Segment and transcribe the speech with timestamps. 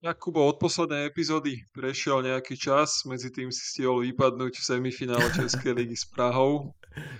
[0.00, 5.76] Jakubo, od poslednej epizódy prešiel nejaký čas, medzi tým si stihol vypadnúť v semifinále Českej
[5.76, 6.72] ligy s Prahou.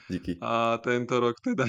[0.08, 0.40] Díky.
[0.40, 1.68] A tento rok teda,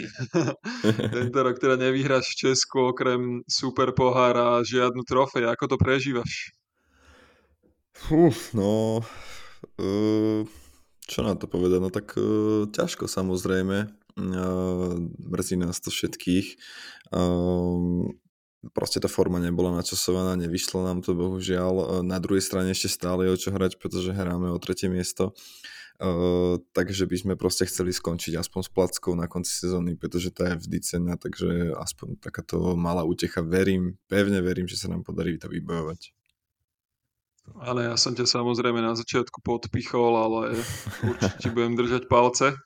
[1.20, 5.52] tento rok teda nevyhráš v Česku okrem super pohára a žiadnu trofej.
[5.52, 6.56] Ako to prežívaš?
[8.08, 9.04] Uf, no,
[9.84, 10.48] uh,
[11.12, 11.80] čo na to povedať?
[11.84, 13.92] No tak uh, ťažko samozrejme.
[14.16, 14.96] Uh,
[15.28, 16.56] mrzí nás to všetkých.
[18.70, 21.74] Proste tá forma nebola načasovaná, nevyšlo nám to bohužiaľ.
[21.74, 25.34] E, na druhej strane ešte stále je o čo hrať, pretože hráme o tretie miesto.
[26.02, 30.50] Uh, takže by sme proste chceli skončiť aspoň s plackou na konci sezóny, pretože tá
[30.50, 33.46] je vždy cena, takže aspoň takáto malá útecha.
[33.46, 36.10] Verím, pevne verím, že sa nám podarí to vybojovať.
[37.62, 40.40] Ale ja som ťa samozrejme na začiatku podpichol, ale
[41.06, 42.58] určite budem držať palce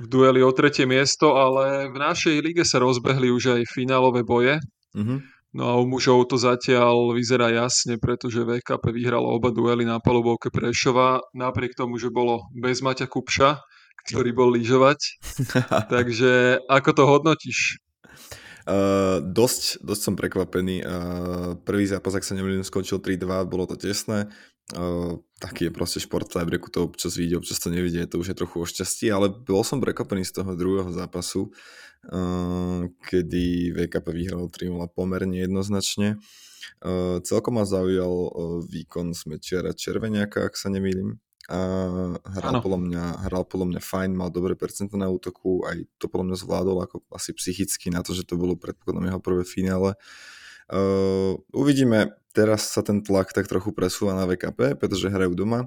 [0.00, 4.60] v dueli o tretie miesto, ale v našej lige sa rozbehli už aj finálové boje.
[4.96, 5.18] Mm-hmm.
[5.50, 10.46] No a u mužov to zatiaľ vyzerá jasne, pretože VKP vyhralo oba duely na palubovke
[10.46, 13.58] Prešova, napriek tomu, že bolo bez Maťa Kupša,
[14.06, 15.18] ktorý bol lyžovať.
[15.94, 17.82] Takže ako to hodnotíš?
[18.62, 20.86] Uh, dosť, dosť som prekvapený.
[20.86, 24.30] Uh, prvý zápas, ak sa nemýlim, skončil 3-2, bolo to tesné.
[24.70, 28.38] Uh, taký je proste šport v to občas vidie, občas to nevidie, to už je
[28.38, 31.89] trochu o šťastí, ale bol som prekvapený z toho druhého zápasu, uh,
[33.06, 36.18] kedy VKP vyhral 3 pomerne jednoznačne.
[36.80, 38.30] Uh, celkom ma zaujal uh,
[38.66, 41.22] výkon Smečiara Červeniaka, ak sa nemýlim.
[41.50, 41.58] A
[42.38, 46.30] hral podľa, mňa, hral podľa mňa fajn, mal dobré percento na útoku, aj to podľa
[46.30, 49.98] mňa zvládol ako asi psychicky na to, že to bolo predpokladom jeho prvé finále.
[49.98, 50.39] Uh,
[51.50, 55.66] uvidíme, teraz sa ten tlak tak trochu presúva na VKP, pretože hrajú doma.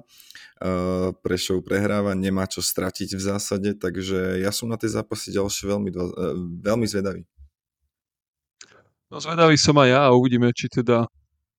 [0.62, 5.66] Uh, Prešov prehráva, nemá čo stratiť v zásade, takže ja som na tie zápasy ďalšie
[5.66, 7.26] veľmi, uh, veľmi zvedavý.
[9.10, 11.04] No zvedavý som aj ja a uvidíme, či teda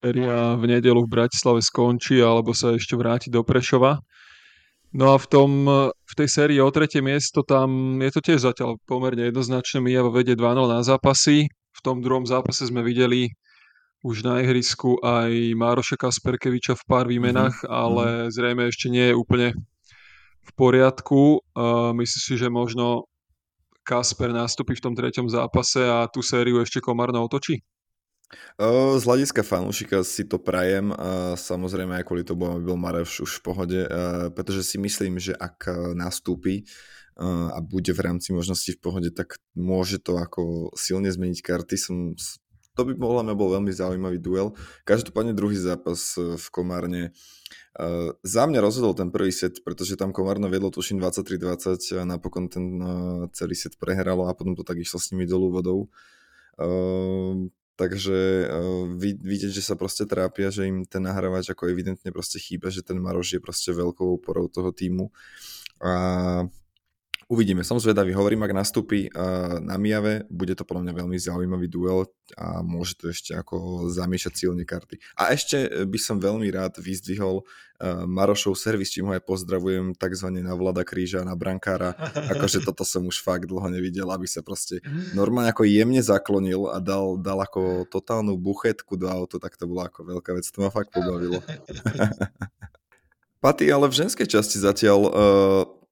[0.02, 4.00] Eria v nedelu v Bratislave skončí alebo sa ešte vráti do Prešova.
[4.96, 5.50] No a v, tom,
[5.92, 9.84] v tej sérii o tretie miesto tam je to tiež zatiaľ pomerne jednoznačné.
[9.84, 11.52] Mijava vedie 2 na zápasy.
[11.76, 13.36] V tom druhom zápase sme videli
[14.06, 17.74] už na ihrisku aj Mároša Kasperkeviča v pár výmenách, mm-hmm.
[17.74, 18.30] ale mhm.
[18.32, 19.48] zrejme ešte nie je úplne
[20.46, 21.42] v poriadku.
[21.58, 23.10] Uh, myslíš si, že možno
[23.86, 27.62] Kasper nastúpi v tom treťom zápase a tú sériu ešte Komárno otočí?
[28.58, 33.32] Z hľadiska fanúšika si to prajem a samozrejme aj kvôli tomu, aby bol Mareš už
[33.38, 33.80] v pohode,
[34.34, 36.66] pretože si myslím, že ak nastúpi
[37.20, 41.76] a bude v rámci možností v pohode, tak môže to ako silne zmeniť karty.
[41.80, 41.96] Som,
[42.76, 44.52] to by bol, bol veľmi zaujímavý duel.
[44.84, 47.16] Každopádne druhý zápas e, v Komárne
[47.76, 52.48] Uh, za mňa rozhodol ten prvý set, pretože tam Komárno viedlo tuším 23-20 a napokon
[52.48, 55.92] ten uh, celý set prehralo a potom to tak išlo s nimi dolu vodou.
[56.56, 58.88] Uh, Takže uh,
[59.20, 62.96] vidieť, že sa proste trápia, že im ten nahrávač ako evidentne proste chýba, že ten
[62.96, 65.12] Maroš je proste veľkou oporou toho týmu.
[65.84, 65.92] A
[67.26, 69.10] Uvidíme, som zvedavý, hovorím, ak nastúpi
[69.66, 72.06] na Miave, bude to podľa mňa veľmi zaujímavý duel
[72.38, 75.02] a môže to ešte ako zamiešať silne karty.
[75.18, 77.42] A ešte by som veľmi rád vyzdvihol
[78.06, 81.98] Marošov servis, čím ho aj pozdravujem takzvané na Vlada Kríža, na brankára,
[82.38, 84.86] akože toto som už fakt dlho nevidel, aby sa proste
[85.18, 89.90] normálne ako jemne zaklonil a dal, dal ako totálnu buchetku do auto, tak to bola
[89.90, 91.42] ako veľká vec, to ma fakt pobavilo.
[93.44, 95.12] Paty, ale v ženskej časti zatiaľ uh,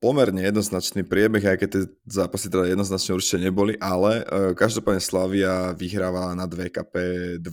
[0.04, 5.72] pomerne jednoznačný priebeh, aj keď tie zápasy teda jednoznačne určite neboli, ale uh, každopádne Slavia
[5.72, 6.94] vyhráva na 2KP
[7.40, 7.48] 2-0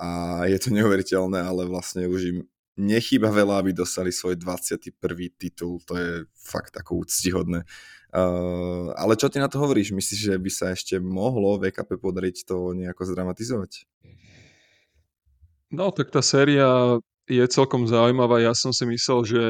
[0.00, 0.08] a
[0.48, 2.38] je to neuveriteľné, ale vlastne už im
[2.80, 4.96] nechýba veľa, aby dostali svoj 21.
[5.36, 7.68] titul, to je fakt ako úctihodné.
[8.12, 9.92] Uh, ale čo ty na to hovoríš?
[9.92, 13.84] Myslíš, že by sa ešte mohlo VKP podariť to nejako zdramatizovať?
[15.72, 16.96] No, tak tá séria
[17.28, 18.40] je celkom zaujímavá.
[18.40, 19.42] Ja som si myslel, že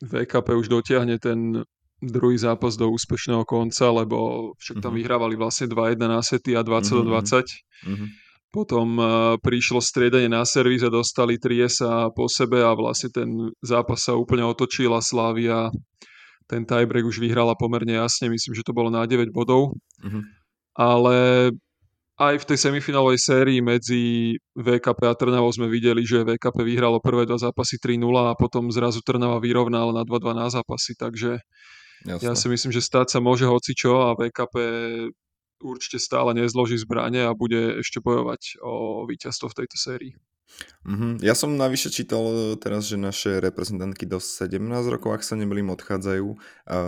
[0.00, 1.64] VKP už dotiahne ten
[2.00, 5.00] druhý zápas do úspešného konca, lebo však tam uh-huh.
[5.04, 7.04] vyhrávali vlastne 2-1 na sety a 20 uh-huh.
[7.04, 7.44] 20.
[7.44, 8.08] Uh-huh.
[8.50, 13.28] Potom uh, prišlo striedanie na servis a dostali 3 sa po sebe a vlastne ten
[13.60, 15.68] zápas sa úplne otočil a Slavia
[16.50, 19.78] ten tiebreak už vyhrala pomerne jasne, myslím, že to bolo na 9 bodov.
[20.02, 20.22] Uh-huh.
[20.74, 21.16] Ale
[22.20, 27.24] aj v tej semifinálovej sérii medzi VKP a Trnavou sme videli, že VKP vyhralo prvé
[27.24, 27.96] dva zápasy 3-0
[28.28, 31.40] a potom zrazu Trnava vyrovnala na 2-2 na zápasy, takže
[32.04, 32.20] Jasne.
[32.20, 34.54] ja si myslím, že stáť sa môže hocičo a VKP
[35.64, 40.12] určite stále nezloží zbranie a bude ešte bojovať o víťazstvo v tejto sérii.
[40.80, 41.20] Mm-hmm.
[41.20, 44.56] Ja som navyše čítal e, teraz, že naše reprezentantky do 17
[44.88, 46.36] rokov, ak sa nemýlim, odchádzajú e,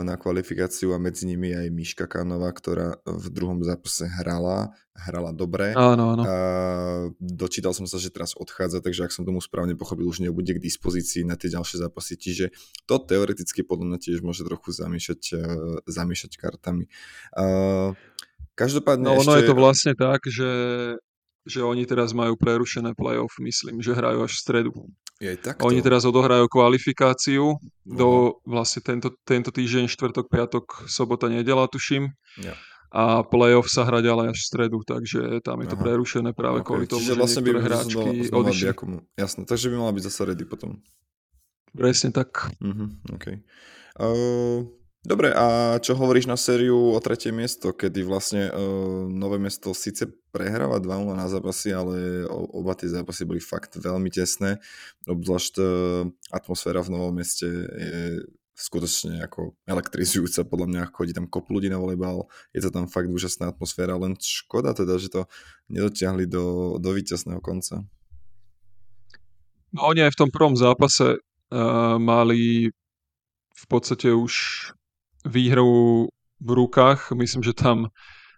[0.08, 5.76] na kvalifikáciu a medzi nimi aj Miška Kanova, ktorá v druhom zápase hrala, hrala dobre.
[5.76, 6.22] Áno, áno.
[6.24, 6.34] A
[7.20, 10.64] dočítal som sa, že teraz odchádza, takže ak som tomu správne pochopil, už nebude k
[10.64, 12.56] dispozícii na tie ďalšie zápasy, čiže
[12.88, 15.40] to teoreticky podľa mňa tiež môže trochu zamiešať, e,
[15.84, 16.88] zamiešať kartami.
[18.52, 19.24] Každopádne no, ešte...
[19.24, 20.48] ono je to vlastne tak, že
[21.42, 24.72] že oni teraz majú prerušené playoff, myslím, že hrajú až v stredu.
[25.22, 25.62] Je takto.
[25.70, 27.86] Oni teraz odohrajú kvalifikáciu uh-huh.
[27.86, 32.10] do vlastne tento, tento týždeň, štvrtok, piatok, sobota, nedela, tuším.
[32.42, 32.58] Ja.
[32.92, 35.84] A playoff sa hrá ďalej až v stredu, takže tam je to Aha.
[35.86, 36.66] prerušené práve okay.
[36.68, 38.68] kvôli tomu, Čiže že vlastne niektoré by hráčky odišli.
[39.16, 40.70] Jasné, takže by mala byť zase ready potom.
[41.72, 42.52] Presne tak.
[42.60, 43.40] Uh-huh, okay.
[43.96, 44.68] uh,
[45.02, 50.06] Dobre, a čo hovoríš na sériu o tretie miesto, kedy vlastne uh, Nové mesto síce
[50.30, 54.62] prehráva 2 na zápasy, ale oba tie zápasy boli fakt veľmi tesné.
[55.10, 58.22] Obzvlášť uh, atmosféra v Novom meste je
[58.54, 63.10] skutočne ako elektrizujúca, podľa mňa chodí tam kop ľudí na volejbal, je to tam fakt
[63.10, 65.26] úžasná atmosféra, len škoda teda, že to
[65.66, 67.82] nedotiahli do, do víťazného konca.
[69.74, 72.70] No oni aj v tom prvom zápase uh, mali
[73.50, 74.32] v podstate už
[75.26, 76.06] výhru
[76.42, 77.14] v rukách.
[77.14, 77.90] Myslím, že tam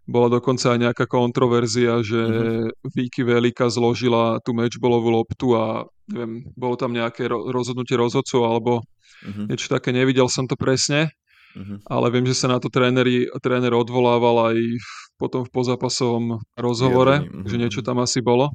[0.05, 2.93] bola dokonca aj nejaká kontroverzia, že mm-hmm.
[2.93, 8.85] Viki Velika zložila tú matchballovú loptu a neviem, bolo tam nejaké rozhodnutie rozhodcov alebo
[9.25, 9.49] mm-hmm.
[9.49, 11.09] niečo také, nevidel som to presne,
[11.57, 11.89] mm-hmm.
[11.89, 17.25] ale viem, že sa na to tréneri, tréner odvolával aj v, potom v pozápasovom rozhovore,
[17.25, 17.49] mm-hmm.
[17.49, 18.53] že niečo tam asi bolo.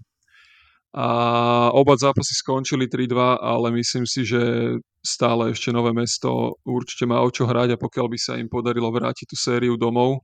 [0.94, 1.06] A
[1.74, 4.42] oba zápasy skončili 3-2, ale myslím si, že
[5.00, 8.92] stále ešte Nové mesto určite má o čo hrať a pokiaľ by sa im podarilo
[8.92, 10.24] vrátiť tú sériu domov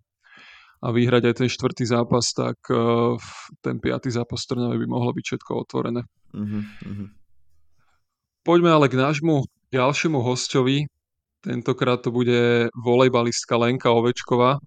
[0.84, 3.16] a vyhrať aj ten štvrtý zápas, tak uh,
[3.64, 6.04] ten piatý zápas Trnave by mohlo byť všetko otvorené.
[6.36, 7.10] Uh-huh,
[8.46, 10.86] Poďme ale k nášmu ďalšiemu hostovi.
[11.42, 14.62] Tentokrát to bude volejbalistka Lenka Ovečková,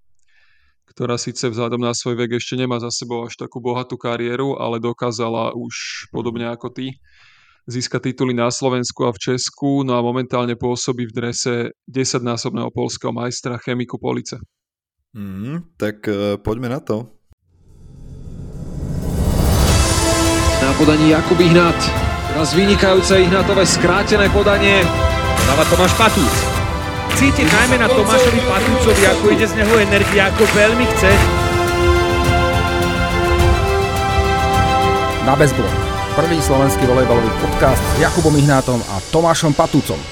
[0.91, 4.83] ktorá síce vzhľadom na svoj vek ešte nemá za sebou až takú bohatú kariéru, ale
[4.83, 6.99] dokázala už podobne ako ty
[7.69, 11.55] získať tituly na Slovensku a v Česku, no a momentálne pôsobí v drese
[11.85, 14.41] 10-násobného polského majstra Chemiku Police.
[15.13, 17.13] Mm, tak uh, poďme na to.
[20.65, 21.79] Na podaní Jakub Ihnat.
[22.33, 24.81] Teraz vynikajúce Ihnatové skrátené podanie.
[25.45, 26.59] Dáva Tomáš Patúc
[27.19, 31.11] cítiť najmä na Tomášovi Patúcovi, ako ide z neho energia, ako veľmi chce.
[35.27, 35.88] Na bezblok.
[36.19, 40.03] Prvý slovenský volejbalový podcast s Jakubom Ihnátom a Tomášom Patúcom.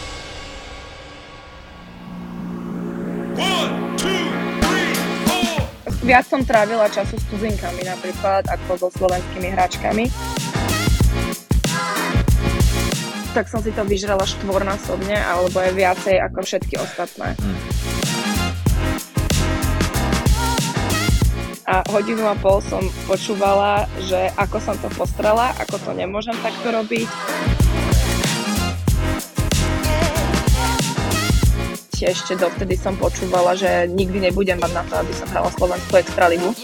[6.06, 10.06] Viac som trávila času s cudzinkami napríklad ako so slovenskými hráčkami
[13.36, 17.36] tak som si to vyžrala štvornásobne alebo aj viacej ako všetky ostatné.
[17.36, 17.65] Hmm.
[21.66, 26.70] A hodinu a pol som počúvala, že ako som to postrala, ako to nemôžem takto
[26.70, 27.10] robiť.
[31.96, 36.54] Ešte dovtedy som počúvala, že nikdy nebudem mať na to, aby som hrala Slovenskú extraligu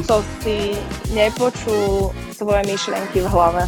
[0.00, 0.74] to si
[1.14, 3.62] nepočul svoje myšlienky v hlave.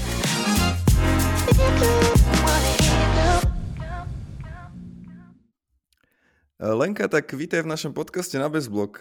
[6.64, 8.96] Lenka, tak vítaj v našom podcaste na Bezblok.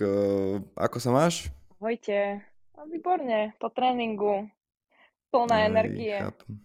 [0.76, 1.48] Ako sa máš?
[1.80, 2.44] Ahojte.
[2.92, 4.52] Výborne, po tréningu.
[5.32, 6.12] Plná Aj, energie.
[6.12, 6.60] Chápem.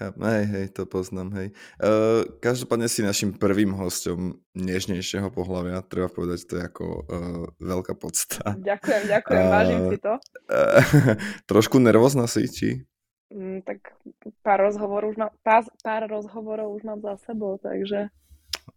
[0.00, 1.48] Chápem, hej, hej, to poznám, hej.
[1.76, 7.92] Uh, každopádne si našim prvým hostom nežnejšieho pohľavia, treba povedať, to je ako uh, veľká
[7.92, 8.56] podsta.
[8.58, 10.12] Ďakujem, ďakujem, uh, vážim si to.
[10.48, 11.14] Uh,
[11.52, 12.68] trošku nervózna si, či?
[13.28, 13.92] Mm, tak
[14.40, 18.08] pár rozhovorov, už mám, pár, pár rozhovorov už mám za sebou, takže...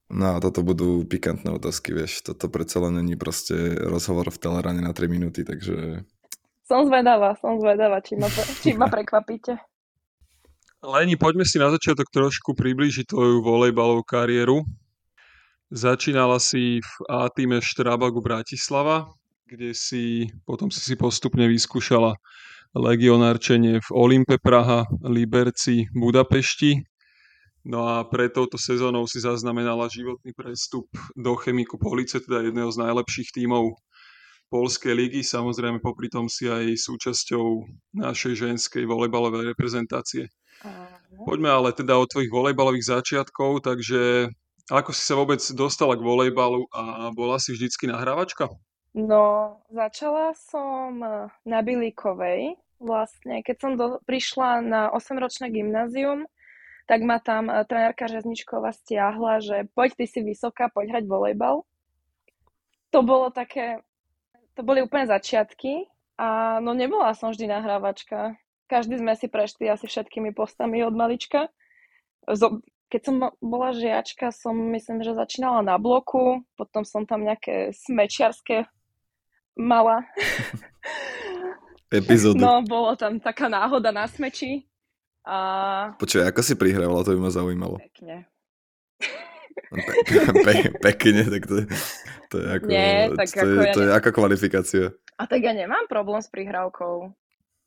[0.07, 4.95] No, toto budú pikantné otázky, vieš, toto predsa len není proste rozhovor v Telerane na
[4.95, 6.07] 3 minúty, takže...
[6.63, 8.31] Som zvedavá, som zvedavá, či ma,
[8.63, 9.59] či ma prekvapíte.
[10.79, 14.63] Leni, poďme si na začiatok trošku približiť tvoju volejbalovú kariéru.
[15.67, 19.11] Začínala si v A týme Štrabagu Bratislava,
[19.43, 22.15] kde si potom si si postupne vyskúšala
[22.71, 26.87] legionárčenie v Olympe Praha, Liberci, Budapešti.
[27.67, 30.87] No a pre touto sezónou si zaznamenala životný prestup
[31.19, 33.75] do Chemiku Police, teda jedného z najlepších tímov
[34.47, 35.19] Polskej ligy.
[35.19, 37.67] Samozrejme, popri tom si aj súčasťou
[37.99, 40.31] našej ženskej volejbalovej reprezentácie.
[41.27, 44.31] Poďme ale teda od tvojich volejbalových začiatkov, takže
[44.71, 48.47] ako si sa vôbec dostala k volejbalu a bola si vždycky nahrávačka?
[48.95, 51.03] No, začala som
[51.43, 56.23] na Bilíkovej vlastne, keď som do, prišla na 8-ročné gymnázium,
[56.87, 61.67] tak ma tam uh, trenérka Žezničková stiahla, že poď ty si vysoká, poď hrať volejbal.
[62.95, 63.83] To bolo také,
[64.55, 68.39] to boli úplne začiatky a no nebola som vždy nahrávačka.
[68.71, 71.51] Každý sme si prešli asi všetkými postami od malička.
[72.87, 78.67] Keď som bola žiačka, som myslím, že začínala na bloku, potom som tam nejaké smečiarské
[79.59, 80.07] mala.
[81.91, 82.39] Epizódu.
[82.39, 84.67] No, bolo tam taká náhoda na smeči.
[85.27, 85.37] A...
[85.99, 87.83] Počuj, ako si prihrávala, to by ma zaujímalo.
[87.83, 88.31] Pekne.
[89.67, 91.55] Pe, pe, pe, pekne, tak to,
[92.31, 94.85] to je ako, Nie, tak to, ako je, ja to je aká kvalifikácia.
[95.19, 97.11] A tak ja nemám problém s prihrávkou.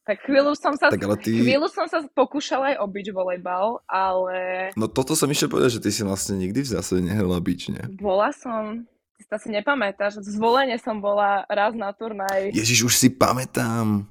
[0.09, 1.37] Tak chvíľu som sa, Tak ale ty...
[1.37, 5.85] chvíľu som sa pokúšala aj o beach volejbal, ale No toto som ešte povedal, že
[5.85, 7.85] ty si vlastne nikdy v zásade nehrala beach, nie?
[8.01, 8.89] bola som,
[9.21, 12.49] ty sa si nepamätáš, zvolenie som bola raz na turnaj.
[12.57, 14.09] Ježiš, už si pamätám.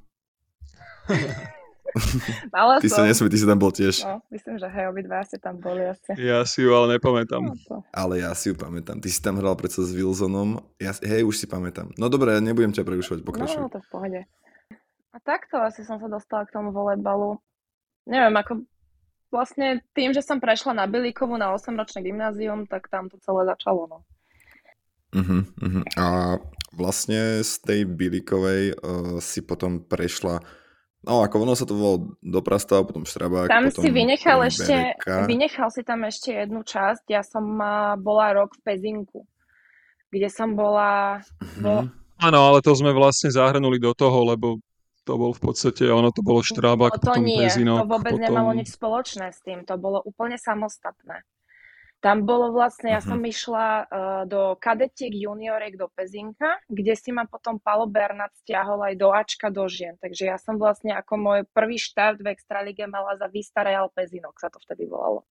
[2.56, 3.08] Mala Ty sa som.
[3.08, 4.06] nesmie, ty si tam bol tiež.
[4.06, 6.12] No, myslím, že hej, obidva ste tam boli asi.
[6.18, 7.44] Ja si ju ale nepamätám.
[7.44, 7.82] No.
[7.90, 9.02] Ale ja si ju pamätám.
[9.02, 10.62] Ty si tam hral predsa s Wilsonom.
[10.78, 11.94] Ja, hej, už si pamätám.
[11.98, 13.60] No dobre, ja nebudem ťa prerušovať, pokračuj.
[13.60, 14.22] no, to v pohode.
[15.10, 17.42] A takto asi som sa dostala k tomu volejbalu.
[18.06, 18.66] Neviem, ako
[19.34, 23.90] vlastne tým, že som prešla na Bilíkovu na 8-ročné gymnázium, tak tam to celé začalo.
[23.90, 23.98] No.
[25.10, 25.84] Uh-huh, uh-huh.
[25.98, 26.38] A
[26.74, 30.42] vlastne z tej Bilikovej uh, si potom prešla
[31.00, 35.24] No, ako ono sa to volalo Doprastava, potom Štrabák, Tam potom si vynechal ešte, Bereka.
[35.32, 37.08] vynechal si tam ešte jednu časť.
[37.08, 37.56] Ja som
[38.04, 39.24] bola rok v Pezinku,
[40.12, 41.24] kde som bola,
[41.64, 41.96] bo, Mhm.
[42.20, 44.60] Áno, ale to sme vlastne zahrnuli do toho, lebo
[45.08, 48.14] to bol v podstate, ono to bolo Štrábak, No to potom nie, Pezinok, to vôbec
[48.14, 48.26] potom...
[48.28, 51.24] nemalo nič spoločné s tým, to bolo úplne samostatné.
[52.00, 53.08] Tam bolo vlastne, ja Mhm.
[53.12, 58.80] som išla uh, do kadetiek juniorek do Pezinka, kde si ma potom Palo Bernat stiahol
[58.88, 60.00] aj do Ačka do žien.
[60.00, 64.40] Takže ja som vlastne ako môj prvý štart v Extralige mala za Vista Real Pezinok,
[64.40, 65.28] sa to vtedy volalo.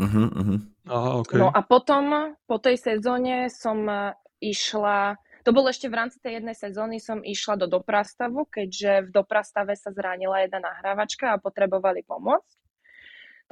[0.00, 0.58] Uh-huh, uh-huh.
[0.88, 1.36] Aha, ok.
[1.36, 6.40] No a potom, po tej sezóne som uh, išla, to bolo ešte v rámci tej
[6.40, 12.08] jednej sezóny, som išla do Doprastavu, keďže v Doprastave sa zranila jedna nahrávačka a potrebovali
[12.08, 12.61] pomôcť.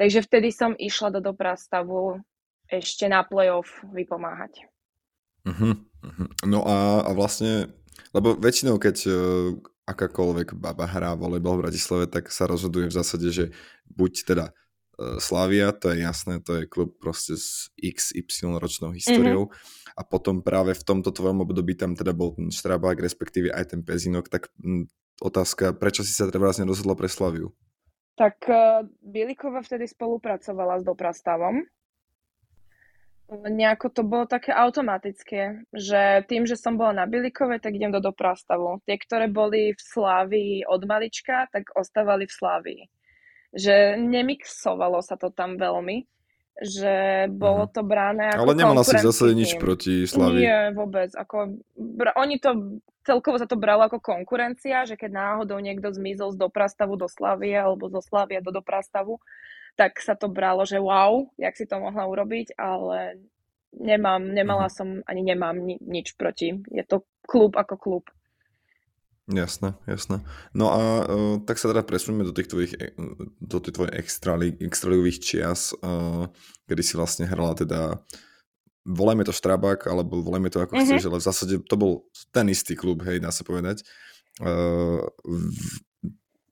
[0.00, 2.24] Takže vtedy som išla do Doprastavu
[2.72, 4.64] ešte na playoff vypomáhať.
[5.44, 6.28] Uh-huh, uh-huh.
[6.48, 7.68] No a, a vlastne,
[8.16, 9.12] lebo väčšinou keď uh,
[9.84, 13.44] akákoľvek baba hrá volejbal v Bratislave, tak sa rozhoduje v zásade, že
[13.92, 19.52] buď teda uh, Slavia, to je jasné, to je klub proste s XY ročnou históriou
[19.52, 20.00] mm-hmm.
[20.00, 23.80] a potom práve v tomto tvojom období tam teda bol ten Štrabák, respektíve aj ten
[23.84, 24.88] Pezinok, tak m,
[25.20, 27.52] otázka, prečo si sa teda vlastne rozhodla pre Slaviu?
[28.18, 31.62] Tak uh, Bielikova vtedy spolupracovala s Doprastavom.
[33.30, 38.02] Nejako to bolo také automatické, že tým, že som bola na Bilikove, tak idem do
[38.02, 38.82] Doprastavu.
[38.82, 42.82] Tie, ktoré boli v Slávii od malička, tak ostávali v Slávii.
[43.54, 46.10] Že nemixovalo sa to tam veľmi,
[46.58, 50.42] že bolo to brané ako Ale nemala si konkurenčný nič proti Slavii.
[50.42, 51.14] Nie, vôbec.
[51.14, 51.56] Ako,
[52.18, 57.00] oni to celkovo sa to bralo ako konkurencia, že keď náhodou niekto zmizol z Doprastavu
[57.00, 59.18] do Slavie alebo zo Slavie do Doprastavu,
[59.78, 63.16] tak sa to bralo, že wow, jak si to mohla urobiť, ale
[63.72, 64.74] nemám, nemala Mhm.
[64.74, 66.60] som, ani nemám ni- nič proti.
[66.68, 68.04] Je to klub ako klub.
[69.30, 70.26] Jasné, jasné.
[70.50, 72.90] No a uh, tak sa teda presuneme do tých tvojich, e,
[73.38, 76.26] do tých tvojich extrali, extraligových čias, uh,
[76.66, 78.02] kedy si vlastne hrala teda
[78.82, 80.82] volajme to Štrabák, alebo volajme to ako Mhm.
[80.82, 81.92] chceš, ale v zásade to bol
[82.34, 83.86] ten istý klub, hej, dá sa povedať.
[84.40, 85.04] Uh,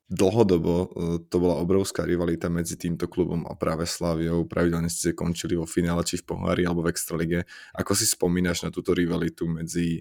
[0.08, 0.88] dlhodobo uh,
[1.28, 4.48] to bola obrovská rivalita medzi týmto klubom a práve Slaviou.
[4.48, 7.44] Pravidelne ste končili vo finále, či v pohári, alebo v Extralige.
[7.76, 10.00] Ako si spomínaš na túto rivalitu medzi,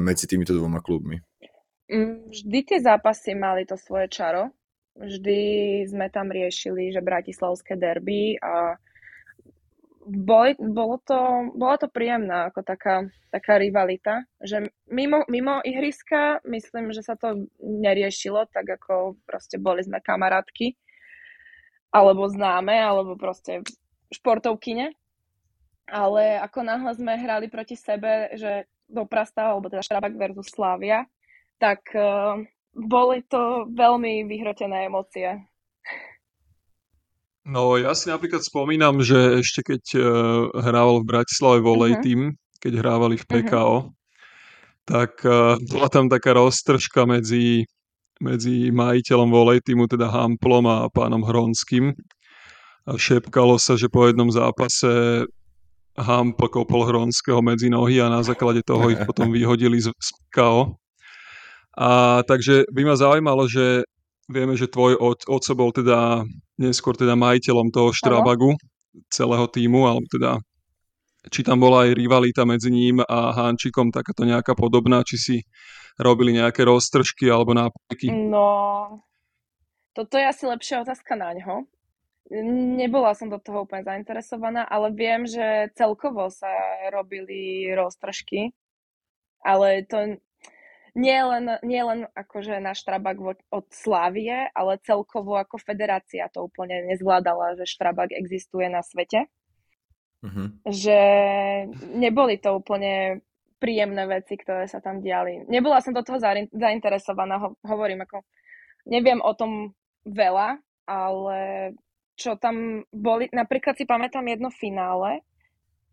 [0.00, 1.20] medzi týmito dvoma klubmi?
[1.86, 4.50] Mm, Vždy tie zápasy mali to svoje čaro.
[4.96, 5.38] Vždy
[5.86, 8.80] sme tam riešili, že bratislavské derby a
[10.06, 16.94] boli, bolo to, bola to príjemná ako taká, taká rivalita, že mimo, mimo ihriska myslím,
[16.94, 20.78] že sa to neriešilo, tak ako proste boli sme kamarátky
[21.90, 23.64] alebo známe, alebo proste
[24.12, 24.92] športovkyne.
[25.86, 31.06] Ale ako náhle sme hrali proti sebe, že Doprasta, alebo teda Štrabak versus Slavia,
[31.56, 32.40] tak uh,
[32.76, 35.40] boli to veľmi vyhrotené emócie.
[37.46, 40.02] No ja si napríklad spomínam, že ešte keď uh,
[40.58, 42.02] hrával v Bratislave volej Mhm.
[42.02, 42.20] tým,
[42.58, 43.76] keď hrávali v PKO,
[44.82, 47.66] tak uh, bola tam taká roztržka medzi,
[48.18, 51.94] medzi majiteľom volej týmu, teda Hamplom a pánom Hronským.
[52.86, 55.26] A šepkalo sa, že po jednom zápase
[55.96, 60.76] Hampl kopol Hronského medzi nohy a na základe toho ich potom vyhodili z, z PKO.
[61.76, 63.84] A takže by ma zaujímalo, že
[64.32, 64.96] vieme, že tvoj
[65.28, 66.24] otco bol teda
[66.56, 68.56] neskôr teda majiteľom toho Štrabagu,
[69.12, 70.40] celého týmu, alebo teda
[71.26, 75.36] či tam bola aj rivalita medzi ním a Hančikom, takáto nejaká podobná, či si
[75.98, 78.08] robili nejaké roztržky alebo nápoky?
[78.14, 79.02] No,
[79.90, 81.66] toto je asi lepšia otázka na ňo.
[82.78, 86.50] Nebola som do toho úplne zainteresovaná, ale viem, že celkovo sa
[86.90, 88.50] robili roztržky,
[89.46, 90.18] ale to
[90.96, 93.20] nie len, nie len akože náš Štrabak
[93.52, 99.28] od Slávie, ale celkovo ako federácia to úplne nezvládala, že Štrabak existuje na svete.
[100.24, 100.48] Uh-huh.
[100.64, 100.98] Že
[102.00, 103.20] neboli to úplne
[103.60, 105.44] príjemné veci, ktoré sa tam diali.
[105.52, 106.16] Nebola som do toho
[106.52, 108.24] zainteresovaná, ho- hovorím, ako
[108.88, 109.76] neviem o tom
[110.08, 111.38] veľa, ale
[112.16, 115.20] čo tam boli, napríklad si pamätám jedno finále,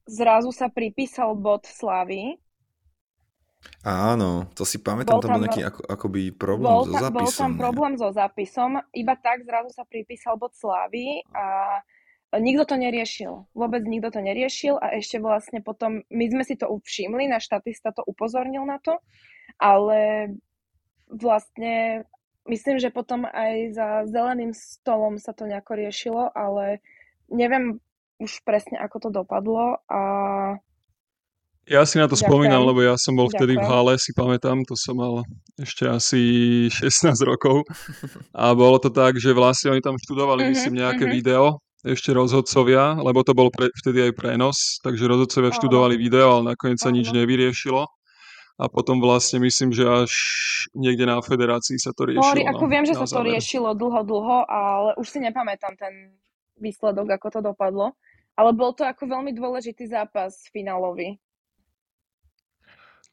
[0.07, 2.39] zrazu sa pripísal bod Slavy.
[3.83, 7.19] Áno, to si pamätám, bol tam, bol nejaký ako, akoby problém bol so zápisom.
[7.19, 11.79] Bol tam problém so zápisom, iba tak zrazu sa pripísal bod Slavy a
[12.39, 13.43] nikto to neriešil.
[13.51, 17.91] Vôbec nikto to neriešil a ešte vlastne potom, my sme si to všimli, náš štatista
[17.91, 19.03] to upozornil na to,
[19.59, 20.31] ale
[21.11, 22.07] vlastne
[22.47, 26.79] myslím, že potom aj za zeleným stolom sa to nejako riešilo, ale
[27.27, 27.83] neviem
[28.23, 30.01] už presne, ako to dopadlo a
[31.63, 32.27] ja si na to Ďakujem.
[32.27, 33.67] spomínam, lebo ja som bol vtedy Ďakujem.
[33.67, 35.23] v hale, si pamätám, to som mal
[35.55, 36.21] ešte asi
[36.83, 37.63] 16 rokov.
[38.35, 41.19] A bolo to tak, že vlastne oni tam študovali, mm-hmm, myslím, nejaké mm-hmm.
[41.23, 41.43] video
[41.83, 45.59] ešte rozhodcovia, lebo to bol pre, vtedy aj prenos, takže rozhodcovia Aha.
[45.59, 47.83] študovali video, ale nakoniec sa nič nevyriešilo.
[48.53, 50.13] A potom vlastne myslím, že až
[50.77, 52.37] niekde na federácii sa to riešilo.
[52.37, 53.15] No, ako viem, že sa záver.
[53.17, 56.15] to riešilo dlho, dlho, ale už si nepamätám ten
[56.61, 57.97] výsledok, ako to dopadlo.
[58.37, 61.17] Ale bol to ako veľmi dôležitý zápas finálový.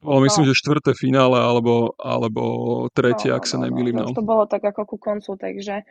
[0.01, 0.49] Ale myslím, no.
[0.49, 2.43] že štvrté finále alebo, alebo
[2.97, 4.01] tretie, no, ak sa no, nemýlim.
[4.01, 4.17] No, no.
[4.17, 5.85] to bolo tak ako ku koncu, takže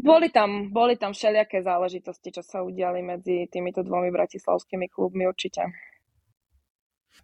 [0.00, 5.68] boli tam, boli tam všelijaké záležitosti, čo sa udiali medzi týmito dvomi bratislavskými klubmi určite.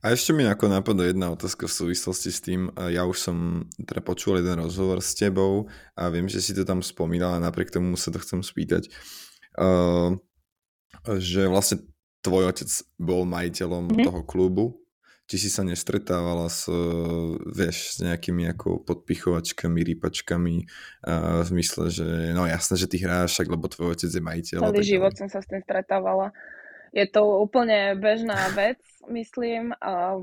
[0.05, 2.69] A ešte mi ako napadá jedna otázka v súvislosti s tým.
[2.77, 3.37] Ja už som
[3.81, 7.97] teda počul jeden rozhovor s tebou a viem, že si to tam spomínala, napriek tomu
[7.97, 8.93] sa to chcem spýtať.
[9.57, 10.21] Uh,
[11.17, 11.81] že vlastne
[12.21, 12.69] tvoj otec
[13.01, 14.05] bol majiteľom mm-hmm.
[14.05, 14.65] toho klubu
[15.27, 16.71] či si sa nestretávala s,
[17.51, 20.57] vieš, s nejakými ako podpichovačkami, rýpačkami
[21.03, 24.59] a v zmysle, že no jasné, že ty hráš však, lebo tvoj otec je majiteľ.
[24.71, 26.31] Celý život som sa s tým stretávala.
[26.95, 28.79] Je to úplne bežná vec,
[29.11, 29.75] myslím.
[29.83, 30.23] A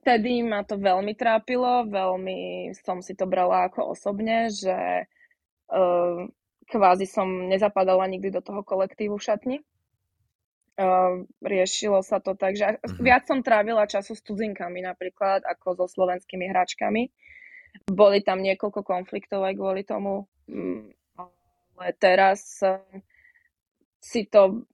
[0.00, 5.04] vtedy ma to veľmi trápilo, veľmi som si to brala ako osobne, že
[5.68, 6.24] uh,
[6.72, 9.60] kvázi som nezapadala nikdy do toho kolektívu šatni
[10.74, 12.98] Uh, riešilo sa to tak, že uh-huh.
[12.98, 17.14] viac som trávila času s cudzinkami napríklad ako so slovenskými hračkami.
[17.86, 20.90] Boli tam niekoľko konfliktov aj kvôli tomu, mm,
[21.78, 22.82] ale teraz uh,
[24.02, 24.66] si to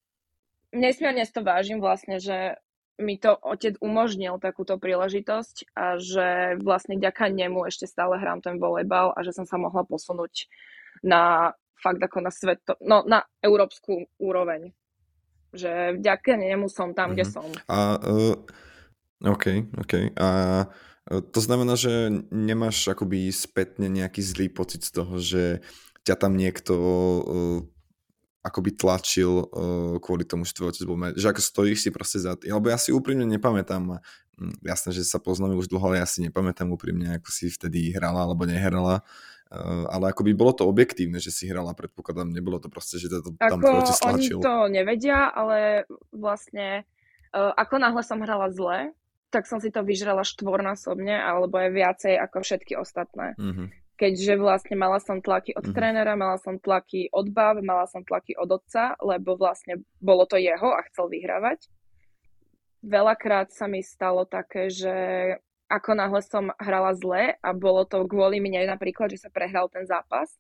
[0.72, 2.56] nesmierne to vážim vlastne, že
[3.00, 8.60] mi to otec umožnil takúto príležitosť a že vlastne ďaká nemu ešte stále hrám ten
[8.60, 10.48] volejbal a že som sa mohla posunúť
[11.00, 14.76] na fakt ako na sveto, no na európsku úroveň
[15.50, 17.14] že vďaka nemu som tam, mm-hmm.
[17.14, 17.32] kde mhm.
[17.32, 17.46] som.
[17.66, 18.36] A, uh,
[19.26, 19.44] OK,
[19.76, 19.92] OK.
[20.16, 20.28] A
[20.64, 25.64] uh, to znamená, že nemáš akoby spätne nejaký zlý pocit z toho, že
[26.06, 27.58] ťa tam niekto uh,
[28.40, 32.32] akoby tlačil uh, kvôli tomu, že tvoj otec bol že ako stojíš si proste za
[32.40, 34.00] tým, lebo ja si úprimne nepamätám,
[34.40, 37.92] hm, jasné, že sa poznáme už dlho, ale ja si nepamätám úprimne, ako si vtedy
[37.92, 39.39] hrala alebo nehrala Eh,
[39.90, 43.34] ale ako by bolo to objektívne, že si hrala, predpokladám, nebolo to proste, že to
[43.34, 44.38] tam ako stlačil.
[44.38, 46.86] Oni to nevedia, ale vlastne
[47.34, 48.94] uh, ako náhle som hrala zle,
[49.34, 53.34] tak som si to vyžrala štvornásobne, alebo aj viacej ako všetky ostatné.
[53.38, 53.66] Mm-hmm.
[53.98, 55.76] Keďže vlastne mala som tlaky od mm-hmm.
[55.76, 60.38] trénera, mala som tlaky od báb, mala som tlaky od otca, lebo vlastne bolo to
[60.38, 61.66] jeho a chcel vyhrávať.
[62.80, 64.94] Veľakrát sa mi stalo také, že
[65.70, 69.87] ako náhle som hrala zle a bolo to kvôli mne napríklad, že sa prehral ten
[69.87, 70.35] zápas,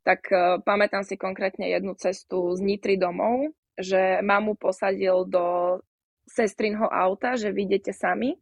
[0.00, 5.78] tak uh, pamätám si konkrétne jednu cestu z Nitry domov, že mamu posadil do
[6.24, 8.40] sestrinho auta, že vidíte sami.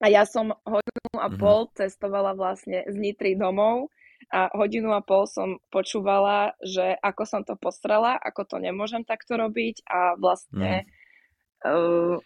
[0.00, 1.36] A ja som hodinu a mhm.
[1.36, 1.76] pol mm-hmm.
[1.76, 3.92] cestovala vlastne z Nitry domov
[4.32, 9.36] a hodinu a pol som počúvala, že ako som to postrala, ako to nemôžem takto
[9.36, 11.66] robiť a vlastne mm.
[11.66, 12.16] uh,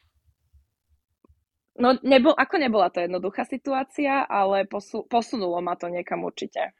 [1.74, 6.70] No, nebol, ako nebola to jednoduchá situácia, ale posu, posunulo ma to niekam určite.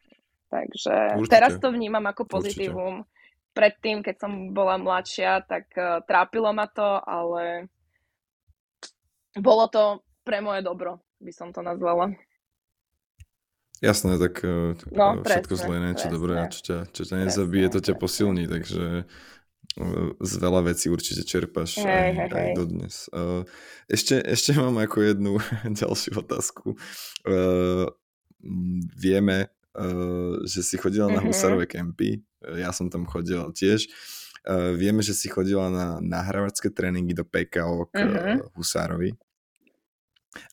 [0.54, 1.33] Takže určite.
[1.35, 3.02] teraz to vnímam ako pozitívum.
[3.02, 3.12] Určite.
[3.54, 7.70] Predtým, keď som bola mladšia, tak uh, trápilo ma to, ale
[9.38, 12.14] bolo to pre moje dobro, by som to nazvala.
[13.83, 14.40] Jasné, tak
[14.90, 16.14] no, všetko presne, zlé niečo presne.
[16.16, 19.04] dobré čo ťa, čo ťa nezabije, to ťa posilní, takže
[20.21, 22.95] z veľa vecí určite čerpáš hej, aj, hej, aj dodnes.
[23.91, 25.33] Ešte, ešte mám ako jednu
[25.83, 26.79] ďalšiu otázku.
[28.95, 29.51] Vieme,
[30.45, 31.27] že si chodila na Mhm.
[31.27, 32.23] Husarové kempy,
[32.55, 33.89] ja som tam chodil tiež.
[34.77, 38.55] Vieme, že si chodila na nahrávačské tréningy do PKO k Mhm.
[38.55, 39.17] Husárovi.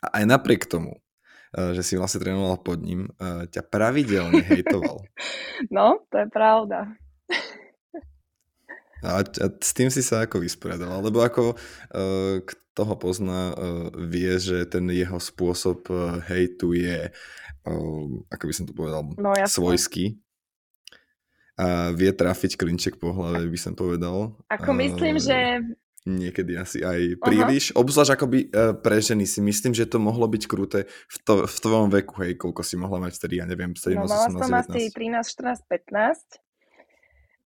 [0.02, 1.02] A aj napriek tomu,
[1.52, 5.04] že si vlastne trénovala pod ním, ťa pravidelne hejtoval.
[5.70, 6.96] No, to je pravda.
[9.02, 11.02] A, a s tým si sa ako vysporiadala?
[11.02, 12.38] Lebo ako uh,
[12.72, 17.12] kto ho pozná, uh, vie, že ten jeho spôsob uh, hejtu je,
[17.68, 20.22] uh, ako by som to povedal, No, svojský.
[21.60, 24.40] A vie trafiť klinček po hlave, by som povedal.
[24.48, 25.38] Ako myslím, Uh, že
[26.02, 27.78] Niekedy asi aj príliš.
[27.78, 31.58] Obzvlášť akoby uh, pre ženy si myslím, že to mohlo byť kruté v, to, v
[31.62, 34.54] tvojom veku, hej, koľko si mohla mať vtedy, ja neviem, 17, no, mala 18, som
[34.58, 35.22] asi 13,
[35.62, 36.51] 14, 15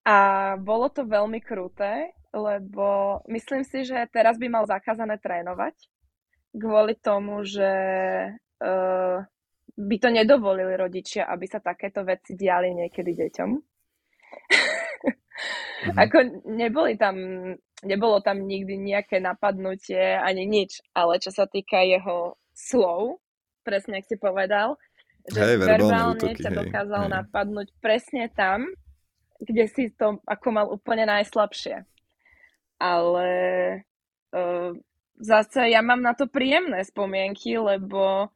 [0.05, 0.17] a
[0.61, 5.75] bolo to veľmi kruté, lebo myslím si, že teraz by mal zakázané trénovať
[6.55, 7.73] kvôli tomu, že
[8.63, 9.19] uh,
[9.75, 13.51] by to nedovolili rodičia, aby sa takéto veci diali niekedy deťom.
[15.85, 15.99] Mhm.
[16.01, 16.17] Ako
[16.49, 17.17] neboli tam,
[17.85, 23.21] nebolo tam nikdy nejaké napadnutie ani nič, ale čo sa týka jeho slov,
[23.67, 24.81] presne ak si povedal,
[25.29, 27.13] že Hej, verbálne verbálne útoky, ťa hej, dokázal hej.
[27.21, 28.73] napadnúť presne tam,
[29.45, 31.85] kde si to ako mal úplne najslabšie.
[32.81, 33.29] Ale
[34.35, 34.71] uh,
[35.21, 38.33] zase ja mám na to príjemné spomienky, lebo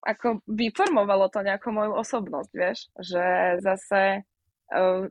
[0.00, 3.24] ako vyformovalo to nejakú moju osobnosť, vieš, že
[3.60, 4.24] zase
[4.72, 5.04] uh,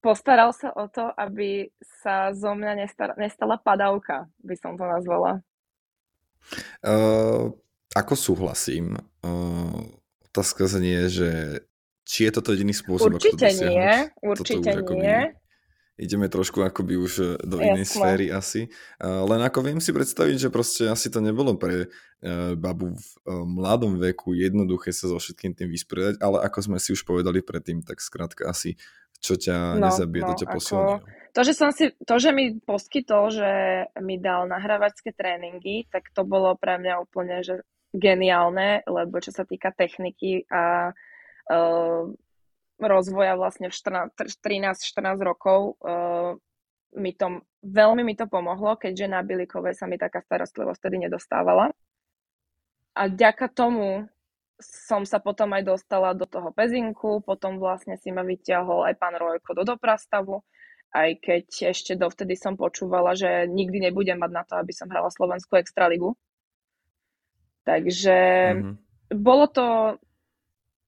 [0.00, 1.68] postaral sa o to, aby
[2.02, 5.44] sa zo mňa nestala, nestala padavka, by som to nazvala.
[6.80, 7.52] Uh,
[7.92, 9.84] ako súhlasím, uh,
[10.32, 11.60] otázka znie, že
[12.08, 13.68] či je toto jediný spôsob, určite ako to dosiahnuť?
[13.68, 15.20] nie, Toto určite už akoby nie.
[15.98, 17.96] Ideme trošku akoby už e, do inej Jasné.
[17.98, 18.60] sféry asi.
[19.02, 23.08] Uh, len ako viem si predstaviť, že proste asi to nebolo pre uh, babu v
[23.26, 27.82] mladom veku jednoduché sa so všetkým tým vysporiadať, ale ako sme si už povedali predtým,
[27.82, 28.78] tak skrátka asi
[29.18, 30.94] čo ťa No, nezabije, to no, ťa ako- posilní.
[31.36, 33.50] To, že, som si, to, že mi poskytol, že
[34.00, 37.62] mi dal nahrávačské tréningy, tak to bolo pre mňa úplne že
[37.94, 40.94] geniálne, lebo čo sa týka techniky a
[42.78, 46.38] rozvoja vlastne v 13-14 rokov, uh,
[46.94, 51.74] mi to, veľmi mi to pomohlo, keďže na Bilikovej sa mi taká starostlivosť tedy nedostávala.
[52.96, 54.08] A vďaka tomu
[54.58, 59.14] som sa potom aj dostala do toho pezinku, potom vlastne si ma vyťahol aj pán
[59.14, 60.42] Rojko do doprastavu,
[60.90, 65.14] aj keď ešte dovtedy som počúvala, že nikdy nebudem mať na to, aby som hrala
[65.14, 66.18] Slovenskú extraligu.
[67.62, 68.18] Takže
[68.56, 68.72] Mhm.
[69.20, 69.66] bolo to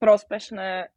[0.01, 0.89] prospešné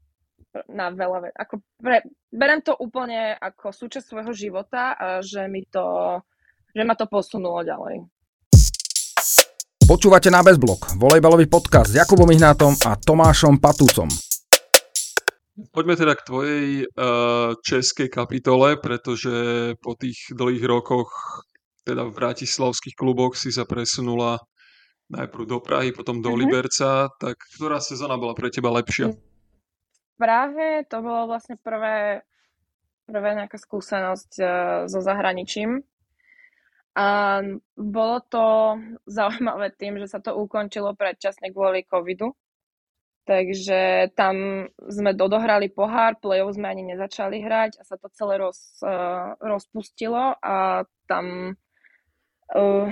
[0.71, 1.35] na veľa vecí.
[1.35, 6.17] Ako pre, berem to úplne ako súčasť svojho života a že, mi to,
[6.71, 8.07] že ma to posunulo ďalej.
[9.83, 14.07] Počúvate na Bezblok, volejbalový podcast s Jakubom Ihnátom a Tomášom Patúcom.
[15.69, 19.29] Poďme teda k tvojej uh, českej kapitole, pretože
[19.83, 21.13] po tých dlhých rokoch
[21.83, 24.39] teda v bratislavských kluboch si sa presunula
[25.11, 26.39] najprv do Prahy, potom do Mhm.
[26.39, 29.11] Liberca, tak ktorá sezóna bola pre teba lepšia?
[29.11, 32.21] V Prahe to bolo vlastne prvé,
[33.09, 34.47] prvé nejaká skúsenosť uh,
[34.87, 35.83] so zahraničím.
[36.93, 37.41] A
[37.73, 38.45] bolo to
[39.09, 42.37] zaujímavé tým, že sa to ukončilo predčasne kvôli covidu.
[43.23, 48.83] Takže tam sme dodohrali pohár, play-off sme ani nezačali hrať a sa to celé roz,
[48.83, 51.55] uh, rozpustilo a tam
[52.51, 52.87] uh,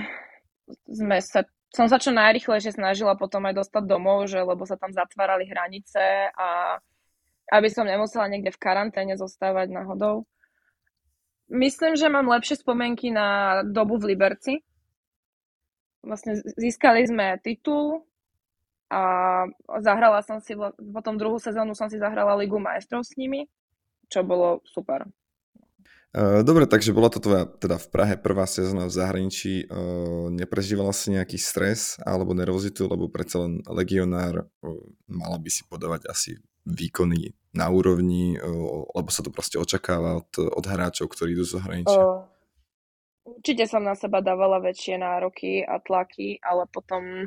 [0.88, 4.92] sme sa, som sa čo najrychlejšie snažila potom aj dostať domov, že, lebo sa tam
[4.92, 6.76] zatvárali hranice a
[7.52, 10.28] aby som nemusela niekde v karanténe zostávať náhodou.
[11.52, 14.64] Myslím, že mám lepšie spomienky na dobu v Liberci.
[16.04, 18.04] Vlastne získali sme titul
[18.92, 19.44] a
[19.80, 20.52] zahrala som si,
[20.92, 23.48] potom druhú sezónu som si zahrala Ligu majstrov s nimi,
[24.12, 25.08] čo bolo super.
[26.44, 29.64] Dobre, takže bola to tvoja, teda v Prahe prvá sezóna v zahraničí.
[30.28, 34.44] Neprežívala si nejaký stres alebo nervozitu, lebo predsa len legionár
[35.08, 36.36] mala by si podávať asi
[36.68, 38.36] výkony na úrovni,
[38.92, 42.04] lebo sa to proste očakáva od, od hráčov, ktorí idú z zahraničia.
[42.04, 42.28] O,
[43.24, 47.24] určite som na seba dávala väčšie nároky a tlaky, ale potom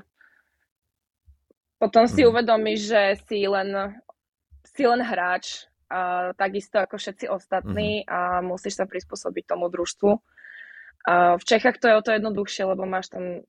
[1.76, 2.30] potom si Mhm.
[2.32, 3.98] uvedomíš, že si len,
[4.64, 10.12] si len hráč a takisto ako všetci ostatní a musíš sa prispôsobiť tomu družstvu.
[11.06, 13.46] A v Čechách to je o to jednoduchšie, lebo máš tam,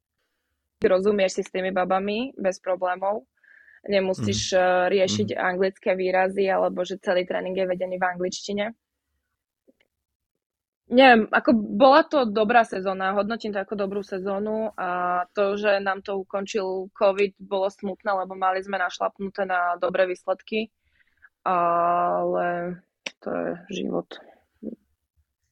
[0.85, 3.25] rozumieš si s tými babami bez problémov.
[3.89, 4.93] nemusíš mm.
[4.93, 5.39] riešiť mm.
[5.41, 8.65] anglické výrazy, alebo že celý tréning je vedený v angličtine.
[10.87, 15.99] Neviem, ako bola to dobrá sezóna, hodnotím to ako dobrú sezónu a to, že nám
[16.07, 20.71] to ukončil COVID, bolo smutné, lebo mali sme našlapnuté na dobré výsledky,
[21.47, 22.83] ale
[23.23, 24.11] to je život.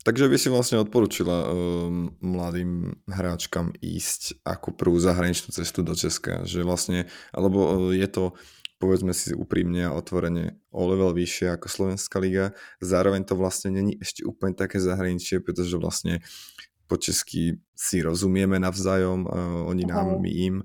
[0.04, 6.44] Takže by si vlastne odporúčila um, mladým hráčkam ísť ako prvú zahraničnú cestu do Česka,
[6.44, 8.36] že vlastne, alebo uh, je to
[8.76, 12.52] povedzme si úprimne a otvorene o level vyššie ako Slovenská liga.
[12.84, 16.20] Zároveň to vlastne není ešte úplne také zahraničie, pretože vlastne
[16.84, 20.56] po česky si rozumieme navzájom, uh, oni nám, my im,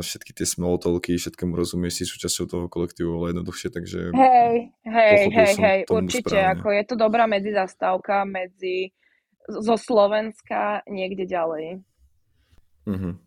[0.00, 5.18] všetky tie small talky, všetkému rozumieš si súčasťou toho kolektívu ale jednoduchšie, takže Hej, hej,
[5.34, 6.54] hej, hej, určite, správne.
[6.54, 8.94] ako je to dobrá medzizastávka medzi
[9.50, 11.82] zo Slovenska niekde ďalej.
[12.86, 13.18] Uh-huh.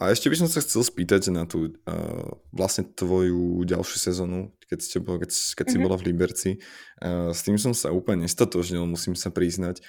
[0.00, 4.78] A ešte by som sa chcel spýtať na tú uh, vlastne tvoju ďalšiu sezónu, keď,
[4.80, 5.68] ste bol, keď, keď mm-hmm.
[5.68, 5.84] si mhm.
[5.84, 6.50] bola v Liberci.
[7.04, 9.84] Uh, s tým som sa úplne nestatožnil, musím sa priznať.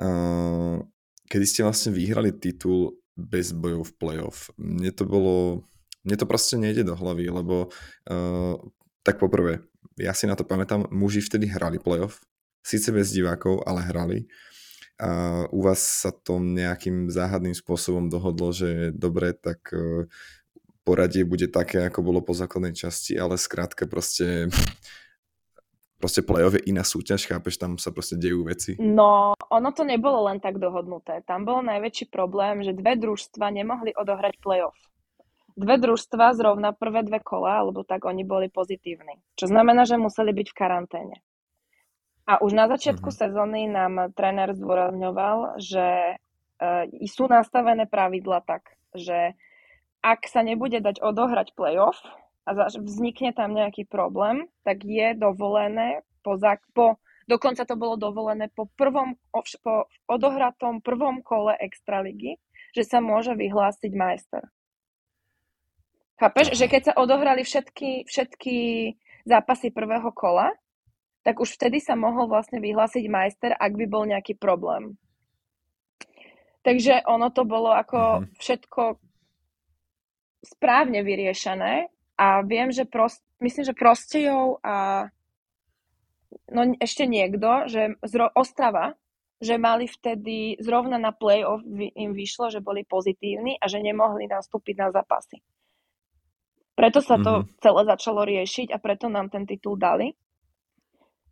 [0.00, 0.80] Uh,
[1.28, 4.38] kedy ste vlastne vyhrali titul bez bojov v playoff.
[4.54, 5.66] Mne to bolo...
[6.06, 7.68] Mne to proste nejde do hlavy, lebo
[8.08, 8.54] uh,
[9.02, 9.60] tak poprvé,
[9.98, 12.22] ja si na to pamätám, muži vtedy hrali playoff,
[12.62, 14.30] síce bez divákov, ale hrali
[14.98, 20.10] a u vás sa to nejakým záhadným spôsobom dohodlo, že dobre, tak e,
[20.82, 24.50] poradie bude také, ako bolo po základnej časti, ale skrátka proste
[25.98, 28.78] proste play-off je iná súťaž, chápeš, tam sa proste dejú veci.
[28.78, 31.26] No, ono to nebolo len tak dohodnuté.
[31.26, 34.78] Tam bol najväčší problém, že dve družstva nemohli odohrať play-off.
[35.58, 39.18] Dve družstva zrovna prvé dve kola, alebo tak oni boli pozitívni.
[39.34, 41.16] Čo znamená, že museli byť v karanténe.
[42.30, 43.20] A už na začiatku uh-huh.
[43.26, 49.34] sezóny nám tréner zdôrazňoval, že uh, sú nastavené pravidla tak, že
[49.98, 51.98] ak sa nebude dať odohrať playoff
[52.48, 56.40] a vznikne tam nejaký problém, tak je dovolené po,
[56.72, 56.96] po
[57.28, 59.20] dokonca to bolo dovolené po prvom
[59.60, 62.40] po odohratom prvom kole Extraligy,
[62.72, 64.42] že sa môže vyhlásiť majster.
[66.18, 68.56] Chápeš, že keď sa odohrali všetky, všetky
[69.22, 70.50] zápasy prvého kola,
[71.22, 74.98] tak už vtedy sa mohol vlastne vyhlásiť majster, ak by bol nejaký problém.
[76.66, 78.26] Takže ono to bolo ako uh-huh.
[78.40, 78.82] všetko
[80.42, 81.86] správne vyriešené
[82.18, 85.06] a viem, že prost, myslím, že Prostejov a
[86.50, 88.98] no ešte niekto, že z Ostrava,
[89.38, 91.62] že mali vtedy zrovna na play-off
[91.94, 95.38] im vyšlo, že boli pozitívni a že nemohli nastúpiť na zápasy.
[96.74, 97.58] Preto sa to mm-hmm.
[97.62, 100.14] celé začalo riešiť a preto nám ten titul dali.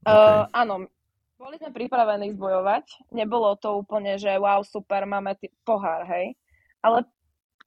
[0.06, 0.10] Okay.
[0.10, 0.86] Uh, áno,
[1.34, 3.10] boli sme pripravení zbojovať.
[3.10, 6.38] Nebolo to úplne, že wow, super, máme t- pohár, hej.
[6.82, 7.06] Ale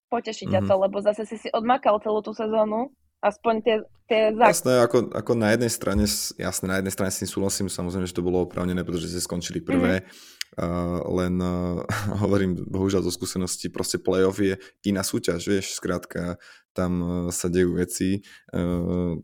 [0.08, 0.56] poteší mm-hmm.
[0.56, 0.68] ťa mhm.
[0.68, 3.76] to, lebo zase si si odmakal celú tú sezónu, aspoň tie,
[4.08, 6.06] tie zák- Jasné, ako, ako na jednej strane,
[6.40, 9.60] jasné, na jednej strane s tým súhlasím, samozrejme, že to bolo opravnené, pretože ste skončili
[9.64, 10.60] prvé, mm-hmm.
[10.60, 11.84] uh, len uh,
[12.24, 16.40] hovorím, bohužiaľ zo skúsenosti, proste playoff je iná súťaž, vieš, skrátka,
[16.74, 18.24] tam uh, sa dejú veci,
[18.56, 19.16] uh,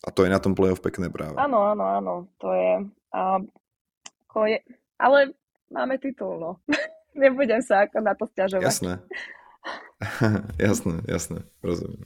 [0.00, 1.36] a to je na tom playoff pekné práve.
[1.36, 2.88] Áno, áno, áno, to je.
[3.12, 3.36] A,
[4.30, 4.64] ako je
[5.00, 5.32] ale
[5.72, 6.50] máme titul, no.
[7.16, 8.68] Nebudem sa ako na to stiažovať.
[8.68, 8.92] Jasné.
[10.68, 12.04] jasné, jasné, rozumiem.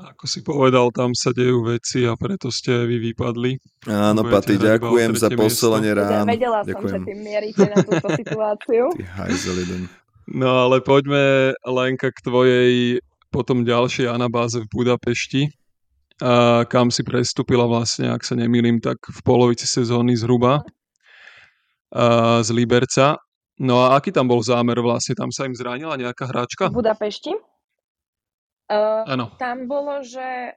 [0.00, 3.60] Ako si povedal, tam sa dejú veci a preto ste vy vypadli.
[3.84, 6.24] Áno, Paty, ďakujem za posielanie rán.
[6.24, 6.72] Vedela ďakujem.
[6.72, 8.84] som, že ty mieríte na túto situáciu.
[8.96, 9.80] Ty hajzel jeden.
[10.30, 12.72] No ale poďme, Lenka, k tvojej
[13.28, 15.42] potom ďalšej anabáze v Budapešti
[16.20, 20.60] a kam si prestúpila vlastne, ak sa nemýlim, tak v polovici sezóny zhruba
[21.90, 23.16] a z Liberca.
[23.60, 25.12] No a aký tam bol zámer vlastne?
[25.12, 26.72] Tam sa im zranila nejaká hráčka?
[26.72, 27.49] V Budapešti?
[28.70, 30.54] Uh, Tam bolo, že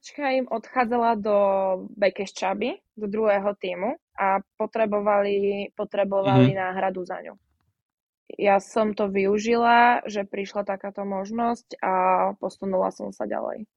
[0.00, 1.36] hráčka im odchádzala do
[1.92, 6.60] Bekeščaby, do druhého týmu a potrebovali, potrebovali mm-hmm.
[6.64, 7.36] náhradu za ňu.
[8.40, 11.92] Ja som to využila, že prišla takáto možnosť a
[12.40, 13.68] posunula som sa ďalej.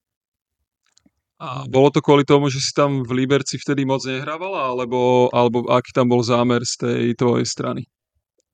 [1.43, 5.67] A bolo to kvôli tomu, že si tam v Liberci vtedy moc nehrávala, alebo, alebo
[5.67, 7.83] aký tam bol zámer z tej tvojej strany?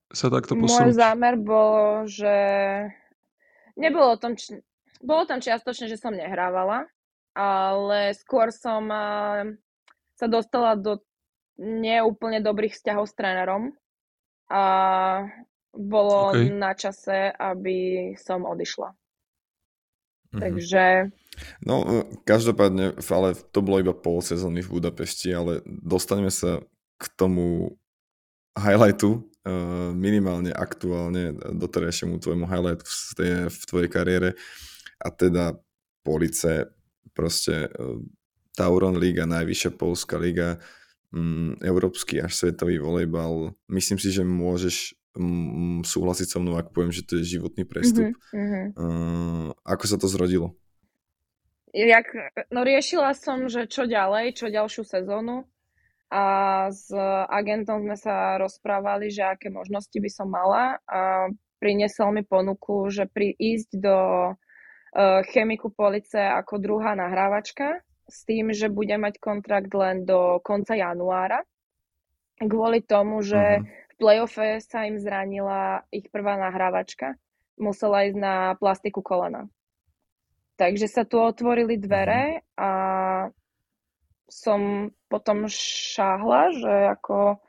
[0.10, 0.90] Sa takto posunúť?
[0.90, 2.34] Môj zámer bol, že
[3.78, 4.58] nebolo tam, či...
[5.00, 6.88] bolo tam čiastočne, že som nehrávala,
[7.36, 8.88] ale skôr som
[10.20, 11.00] sa dostala do
[11.60, 13.76] neúplne dobrých vzťahov s trénerom
[14.48, 14.64] a
[15.76, 16.52] bolo okay.
[16.52, 18.92] na čase, aby som odišla.
[20.30, 20.42] Mm-hmm.
[20.42, 20.86] Takže
[21.64, 26.60] No, e, každopádne, ale to bolo iba pol sezóny v Budapešti, ale dostaneme sa
[27.00, 27.78] k tomu
[28.60, 29.52] highlightu, e,
[29.96, 34.30] minimálne aktuálne doterajšiemu tvojmu highlightu v, tej, v tvojej kariére
[35.00, 35.56] a teda
[36.04, 36.70] Police
[37.16, 38.00] proste uh,
[38.56, 40.60] Tauron Liga, najvyššia polská liga,
[41.16, 43.56] um, európsky až svetový volejbal.
[43.72, 48.12] Myslím si, že môžeš um, súhlasiť so mnou, ak poviem, že to je životný prestup.
[48.36, 48.66] Mm-hmm.
[48.76, 50.56] Uh, ako sa to zrodilo?
[51.70, 52.10] Jak,
[52.50, 55.46] no riešila som, že čo ďalej, čo ďalšiu sezónu
[56.10, 56.26] a
[56.74, 56.90] s
[57.30, 61.30] agentom sme sa rozprávali, že aké možnosti by som mala a
[61.62, 63.98] priniesol mi ponuku, že pri ísť do
[65.30, 71.46] chemiku police ako druhá nahrávačka s tým, že bude mať kontrakt len do konca januára
[72.48, 73.68] kvôli tomu, že uh-huh.
[73.68, 77.20] v playoffe sa im zranila ich prvá nahrávačka.
[77.60, 79.52] Musela ísť na plastiku kolena.
[80.56, 82.44] Takže sa tu otvorili dvere mhm.
[82.56, 82.70] a
[84.30, 87.42] som potom šáhla, že ako...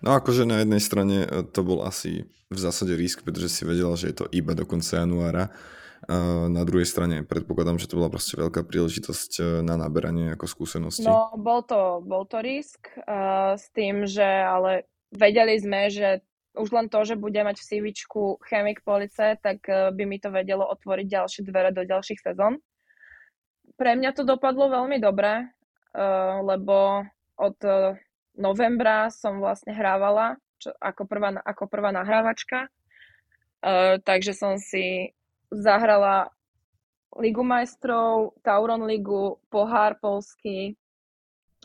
[0.00, 3.98] No akože na jednej strane e, to bol asi v zásade risk, pretože si vedela,
[3.98, 5.52] že je to iba do konca januára.
[6.50, 11.06] Na druhej strane predpokladám, že to bola proste veľká príležitosť e, na naberanie ako skúsenosti.
[11.06, 16.26] No, bol to, bol to risk uh, s tým, že ale vedeli sme, že
[16.58, 20.34] už len to, že bude mať v CVčku chemik police, tak eh, by mi to
[20.34, 22.58] vedelo otvoriť ďalšie dvere do ďalších sezón.
[23.78, 27.06] Pre mňa to dopadlo veľmi dobre, eh, lebo
[27.38, 27.94] od eh,
[28.34, 32.68] novembra som vlastne hrávala čo, ako, prvá, ako prvá nahrávačka,
[34.04, 35.12] takže som si
[35.50, 36.30] zahrala
[37.18, 40.78] Ligu majstrov, Tauron Ligu, Pohár Polský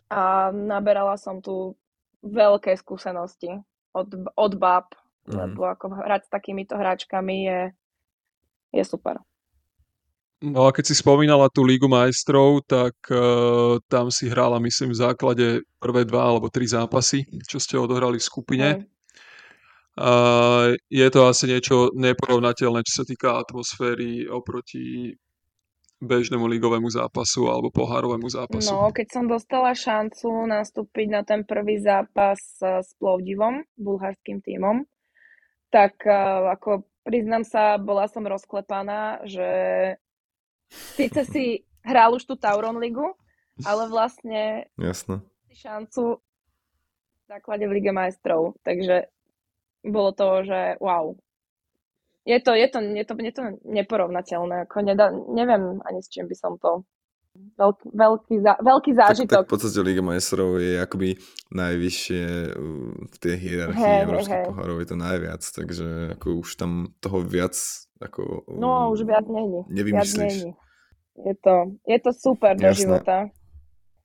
[0.09, 1.77] a naberala som tu
[2.25, 3.61] veľké skúsenosti
[3.93, 4.89] od, od bab,
[5.29, 5.33] mm.
[5.37, 7.61] lebo ako hrať s takýmito hráčkami je,
[8.73, 9.21] je super.
[10.43, 15.01] No a keď si spomínala tú Lígu majstrov, tak uh, tam si hrála, myslím, v
[15.01, 15.45] základe
[15.79, 18.67] prvé dva alebo tri zápasy, čo ste odohrali v skupine.
[18.75, 18.94] Mm.
[19.95, 25.15] Uh, je to asi niečo neporovnateľné, čo sa týka atmosféry oproti
[26.03, 28.75] bežnému ligovému zápasu alebo pohárovému zápasu?
[28.75, 34.83] No, keď som dostala šancu nastúpiť na ten prvý zápas s Plovdivom, bulharským tímom,
[35.71, 36.11] tak e,
[36.51, 39.47] ako priznám sa, bola som rozklepaná, že
[40.99, 43.15] síce si hral už tú Tauron ligu,
[43.63, 45.23] ale vlastne Jasne.
[45.55, 48.59] šancu v základe v Lige majstrov.
[48.67, 49.14] Takže
[49.85, 51.13] bolo to, že wow,
[52.25, 54.65] je to, je to, je to, je to neporovnateľné.
[54.65, 56.81] Ako nedá, neviem ani s čím by som to...
[57.35, 59.27] Veľký, veľký, zá, veľký zážitok.
[59.27, 61.19] Tak, tak v podstate Liga majstrov je akoby
[61.51, 62.23] najvyššie
[63.11, 66.71] v tej hierarchii hey, Európskych hey, pohárov, je to najviac, takže ako už tam
[67.03, 67.51] toho viac
[67.99, 68.47] ako...
[68.55, 69.67] No, už viac není.
[69.67, 70.15] Nevymyslíš.
[70.15, 70.51] Viac není.
[71.27, 72.63] Je to, je to super Jasné.
[72.63, 73.17] do života.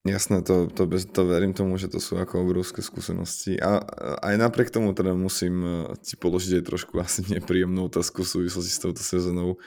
[0.01, 3.61] Jasné, to, to, to verím tomu, že to sú ako obrovské skúsenosti.
[3.61, 3.85] A
[4.25, 8.73] aj napriek tomu teda musím e, ti položiť aj trošku asi nepríjemnú otázku v súvislosti
[8.73, 9.61] s touto sezónou.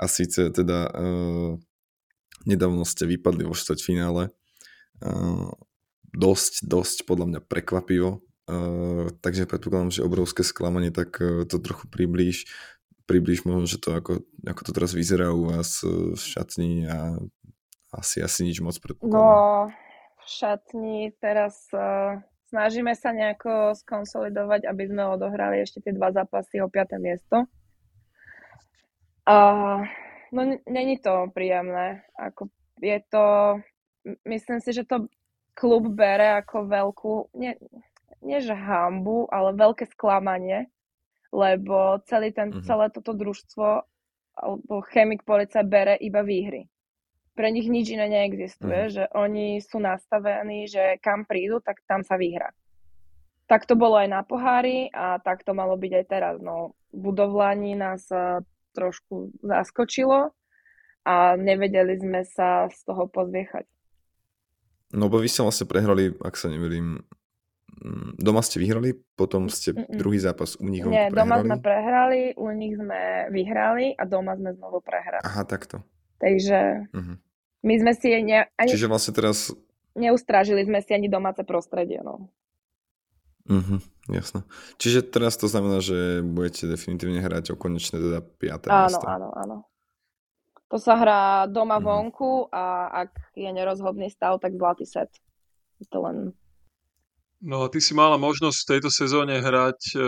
[0.00, 1.54] A síce teda uh,
[2.42, 4.34] nedávno ste vypadli vo štvrťfinále.
[4.98, 5.54] Uh,
[6.10, 8.18] dosť, dosť podľa mňa prekvapivo.
[8.50, 12.50] Uh, takže predpokladám, že obrovské sklamanie, tak uh, to trochu priblíž.
[13.06, 17.20] Priblíž možno, že to ako, ako to teraz vyzerá u vás v šatni a
[17.98, 19.14] asi, asi nič moc predpokladám.
[19.14, 19.70] No,
[20.20, 26.62] v šatni teraz uh, snažíme sa nejako skonsolidovať, aby sme odohrali ešte tie dva zápasy
[26.62, 26.96] o 5.
[27.02, 27.50] miesto.
[29.24, 29.84] Uh,
[30.30, 32.04] no, není to príjemné.
[32.14, 33.24] Ako je to,
[34.28, 35.08] myslím si, že to
[35.56, 37.54] klub bere ako veľkú, nie,
[38.20, 40.66] nie že hambu, ale veľké sklamanie,
[41.30, 42.66] lebo celý ten, mm-hmm.
[42.66, 43.66] celé toto družstvo
[44.34, 46.66] alebo chemik policia bere iba výhry
[47.34, 48.92] pre nich nič iné neexistuje, mm.
[48.94, 52.54] že oni sú nastavení, že kam prídu, tak tam sa vyhrá.
[53.50, 56.34] Tak to bolo aj na pohári a tak to malo byť aj teraz.
[56.40, 58.40] No, budovlani nás uh,
[58.72, 60.32] trošku zaskočilo
[61.04, 63.68] a nevedeli sme sa z toho pozviechať.
[64.94, 67.02] No bo vy ste vlastne prehrali, ak sa nemýlim,
[67.82, 69.98] mm, doma ste vyhrali, potom ste Mm-mm.
[69.98, 71.18] druhý zápas u nich Nie, prehrali.
[71.18, 75.26] doma sme prehrali, u nich sme vyhrali a doma sme znovu prehrali.
[75.26, 75.82] Aha, takto.
[76.22, 77.16] Takže uh-huh.
[77.64, 78.70] My sme si ne, ani...
[78.70, 79.50] Čiže vlastne teraz...
[79.96, 82.28] Neustrážili sme si ani domáce prostredie, no.
[83.44, 84.44] Mhm, jasno.
[84.80, 88.72] Čiže teraz to znamená, že budete definitívne hrať o konečné teda 5.
[88.72, 89.06] Áno, miesto.
[89.08, 89.56] áno, áno.
[90.72, 91.84] To sa hrá doma mm.
[91.84, 95.12] vonku a ak je nerozhodný stav, tak zlatý set.
[95.92, 96.32] To len...
[97.44, 99.98] No a ty si mala možnosť v tejto sezóne hrať e,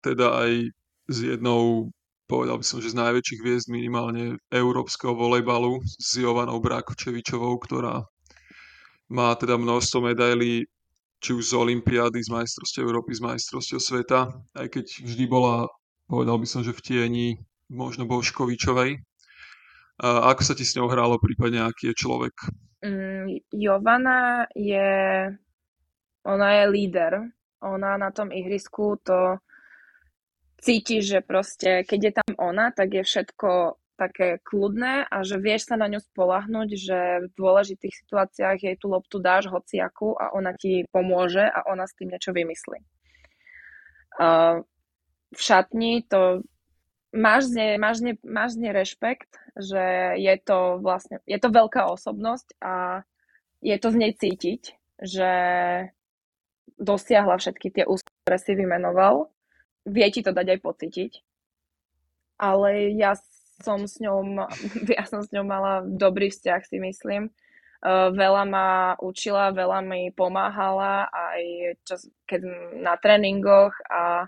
[0.00, 0.50] teda aj
[1.12, 1.92] s jednou
[2.24, 8.04] povedal by som, že z najväčších hviezd minimálne európskeho volejbalu s Jovanou Brákočevičovou, ktorá
[9.12, 10.64] má teda množstvo medailí
[11.24, 14.28] či už z Olympiády, z majstrovstiev Európy, z majstrovstiev sveta,
[14.60, 15.68] aj keď vždy bola,
[16.04, 17.26] povedal by som, že v tieni
[17.72, 19.00] možno Boškovičovej.
[20.04, 22.34] A ako sa ti s ňou hralo, prípadne aký je človek?
[22.84, 25.30] Mm, Jovana je,
[26.28, 27.12] ona je líder.
[27.64, 29.40] Ona na tom ihrisku to
[30.64, 35.70] cíti, že proste, keď je tam ona, tak je všetko také kľudné a že vieš
[35.70, 40.50] sa na ňu spolahnuť, že v dôležitých situáciách jej tú loptu dáš hociaku a ona
[40.56, 42.82] ti pomôže a ona s tým niečo vymyslí.
[44.18, 44.66] Uh,
[45.34, 46.42] v šatni to
[47.14, 51.38] máš z nej, máš z nej, máš z nej rešpekt, že je to vlastne, je
[51.38, 53.06] to veľká osobnosť a
[53.62, 54.62] je to z nej cítiť,
[55.02, 55.32] že
[56.78, 59.33] dosiahla všetky tie úspechy, ktoré si vymenoval.
[59.84, 61.12] Vie ti to dať aj pocítiť.
[62.40, 63.14] Ale ja
[63.62, 64.48] som s ňou,
[64.96, 67.30] ja som s ňou mala dobrý vzťah, si myslím.
[68.16, 71.40] Veľa ma učila, veľa mi pomáhala aj
[71.84, 72.40] čas, keď
[72.80, 74.24] na tréningoch a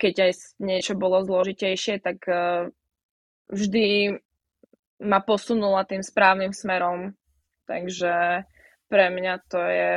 [0.00, 0.32] keď aj
[0.64, 2.24] niečo bolo zložitejšie, tak
[3.52, 4.16] vždy
[5.04, 7.12] ma posunula tým správnym smerom.
[7.68, 8.48] Takže
[8.88, 9.92] pre mňa to je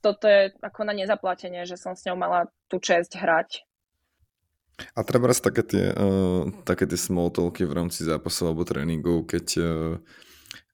[0.00, 3.64] toto je ako na nezaplatenie, že som s ňou mala tú čest hrať.
[4.96, 9.28] A treba raz také tie, uh, také tie small talky v rámci zápasov alebo tréningov,
[9.28, 10.00] keď uh,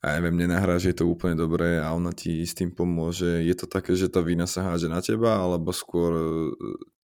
[0.06, 3.42] ja neviem, nenahráš, je to úplne dobré a ona ti s tým pomôže.
[3.42, 6.54] Je to také, že tá vina sa háže na teba, alebo skôr uh,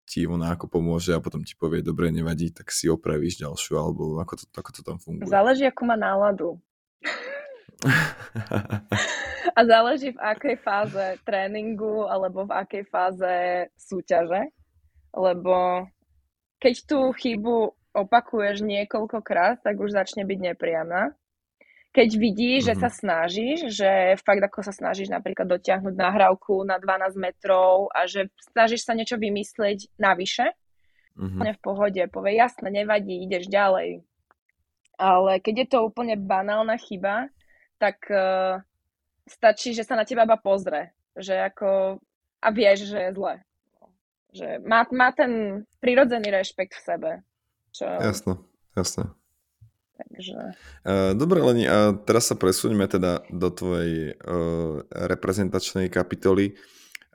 [0.06, 4.22] ti ona ako pomôže a potom ti povie, dobre, nevadí, tak si opravíš ďalšiu, alebo
[4.22, 5.26] ako to, ako to tam funguje?
[5.26, 6.62] Záleží, ako má náladu.
[9.58, 13.36] a záleží v akej fáze tréningu alebo v akej fáze
[13.78, 14.52] súťaže,
[15.16, 15.88] lebo
[16.62, 21.12] keď tú chybu opakuješ niekoľkokrát, tak už začne byť nepríjemná.
[21.92, 22.80] Keď vidíš, mm-hmm.
[22.80, 22.98] že sa mhm.
[23.04, 23.92] snažíš, že
[24.24, 29.20] fakt ako sa snažíš napríklad dotiahnuť nahrávku na 12 metrov a že snažíš sa niečo
[29.20, 30.56] vymyslieť navyše,
[31.20, 31.52] mm-hmm.
[31.52, 34.08] v pohode, povie jasne, nevadí, ideš ďalej.
[34.96, 37.28] Ale keď je to úplne banálna chyba,
[37.82, 38.62] tak uh,
[39.32, 40.92] stačí, že sa na teba iba pozrie.
[41.16, 41.70] Že ako,
[42.44, 43.40] a vieš, že je zle
[44.32, 47.12] že má, má ten prirodzený rešpekt v sebe.
[47.76, 47.86] Čo...
[47.88, 49.16] Jasno, jasno.
[50.02, 50.58] Takže...
[50.82, 56.58] Uh, dobre, Leni, a teraz sa presuňme teda do tvojej uh, reprezentačnej kapitoly,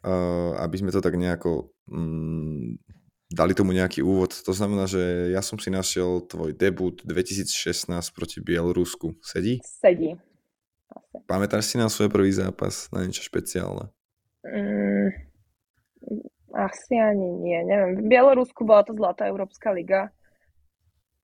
[0.06, 2.78] uh, aby sme to tak nejako um,
[3.26, 4.38] dali tomu nejaký úvod.
[4.38, 9.18] To znamená, že ja som si našiel tvoj debut 2016 proti Bielorusku.
[9.18, 9.58] Sedí?
[9.66, 10.14] Sedí.
[11.26, 13.90] Pamätáš si na svoj prvý zápas, na niečo špeciálne?
[14.46, 15.10] Mm,
[16.54, 18.00] asi ani nie, neviem.
[18.00, 20.14] V Bielorusku bola to Zlatá Európska liga,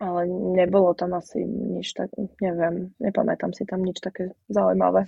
[0.03, 0.27] ale
[0.59, 2.11] nebolo tam asi nič tak,
[2.43, 5.07] neviem, nepamätám si tam nič také zaujímavé.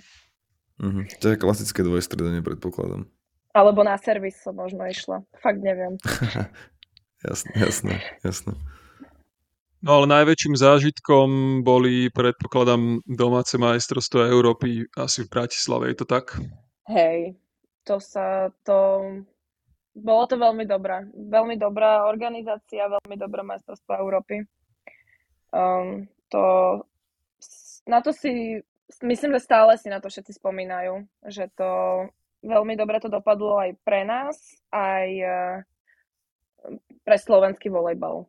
[0.79, 1.03] Mm-hmm.
[1.19, 3.07] To je klasické dvojstredanie, predpokladom.
[3.55, 5.23] Alebo na servis som možno išla.
[5.39, 5.95] Fakt neviem.
[7.27, 7.93] jasné, jasné,
[8.23, 8.55] jasné.
[9.85, 16.33] No ale najväčším zážitkom boli, predpokladám, domáce majstrovstvo Európy asi v Bratislave, je to tak?
[16.89, 17.37] Hej,
[17.85, 19.05] to sa, to
[19.93, 21.05] bolo to veľmi dobré.
[21.13, 24.49] Veľmi dobrá organizácia, veľmi dobré majstrovstvo Európy.
[25.53, 26.43] Um, to,
[27.85, 28.65] na to si,
[29.05, 31.69] myslím, že stále si na to všetci spomínajú, že to
[32.41, 34.33] veľmi dobre to dopadlo aj pre nás,
[34.73, 35.55] aj uh,
[37.05, 38.25] pre slovenský volejbal.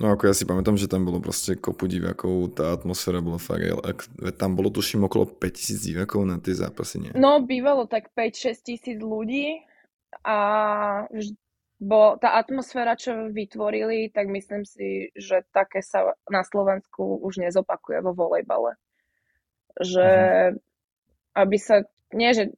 [0.00, 3.68] No ako ja si pamätám, že tam bolo proste kopu divákov, tá atmosféra bola fakt,
[4.40, 7.12] tam bolo tuším okolo 5000 divákov na tie zápasy, nie?
[7.12, 9.60] No bývalo tak 5-6 tisíc ľudí,
[10.24, 10.36] a
[11.80, 18.04] bo tá atmosféra, čo vytvorili, tak myslím si, že také sa na Slovensku už nezopakuje
[18.04, 18.76] vo volejbale.
[19.80, 20.08] Že
[20.52, 20.54] mm.
[21.40, 22.52] aby sa, nie že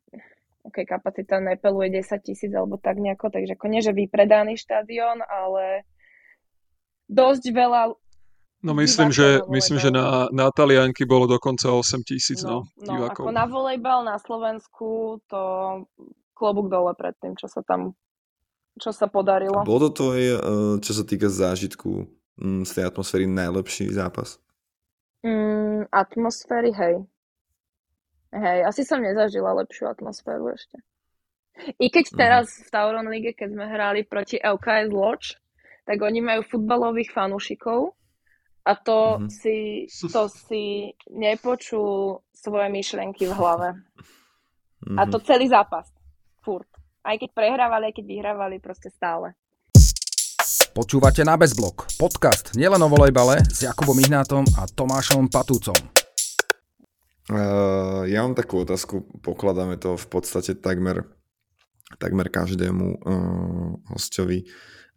[0.66, 5.86] ok, kapacita nepeluje 10 tisíc alebo tak nejako, takže ako nie, že vypredaný štadión, ale
[7.12, 7.82] dosť veľa
[8.62, 13.10] No myslím, že, myslím, že na, na Talianky bolo dokonca 8 tisíc no, no, no
[13.10, 15.42] ako na volejbal na Slovensku to
[16.30, 17.98] klobúk dole pred tým, čo sa tam
[18.80, 19.66] čo sa podarilo.
[19.68, 20.38] Bol to tvoj, eh,
[20.80, 22.08] čo sa týka zážitku
[22.40, 24.40] mm, z tej atmosféry, najlepší zápas?
[25.20, 26.94] Mm, atmosféry, hej.
[28.32, 30.80] Hej, asi som nezažila lepšiu atmosféru ešte.
[31.76, 32.16] I keď mhm.
[32.16, 35.36] teraz v Tauron Lige, keď sme hrali proti LKS Loč,
[35.83, 37.95] tak oni majú futbalových fanúšikov
[38.62, 39.30] a to, mm-hmm.
[39.30, 39.57] si,
[39.91, 43.68] to si nepočul svoje myšlenky v hlave.
[43.74, 44.99] Mm-hmm.
[44.99, 45.24] A to mhm.
[45.26, 45.87] celý zápas
[46.43, 46.70] furt.
[47.03, 49.35] Aj keď prehrávali, aj keď vyhrávali, proste stále.
[50.72, 55.76] Počúvate na Bezblok, podcast nielen o volejbale s Jakubom Ihnátom a Tomášom Patúcom.
[57.28, 61.07] Uh, ja mám takú otázku, pokladáme to v podstate takmer
[61.97, 64.47] takmer každému uh, hostovi.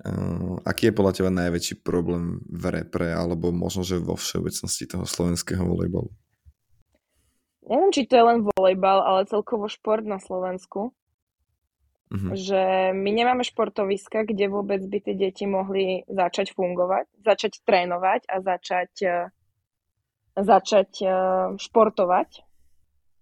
[0.04, 5.08] Uh, aký je podľa teba najväčší problém v repre alebo možno, že vo všeobecnosti toho
[5.08, 6.12] slovenského volejbalu?
[7.66, 10.93] Neviem, či to je len volejbal, ale celkovo šport na Slovensku.
[12.14, 12.32] Uh-huh.
[12.38, 18.36] Že my nemáme športoviska, kde vôbec by tie deti mohli začať fungovať, začať trénovať a
[18.46, 19.34] začať, uh,
[20.38, 20.91] začať
[21.58, 22.46] športovať.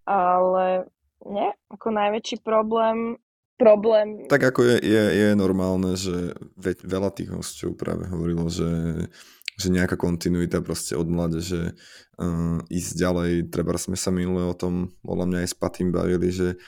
[0.03, 0.91] Ale
[1.23, 3.15] nie, ako najväčší problém
[3.63, 4.07] problém.
[4.27, 9.07] Tak ako je, je, je normálne, že ve, veľa tých hostov práve hovorilo, že,
[9.55, 11.07] že nejaká kontinuita proste od
[11.39, 11.71] že
[12.19, 16.29] uh, ísť ďalej, treba sme sa minule o tom, podľa mňa aj s Patým bavili,
[16.29, 16.59] že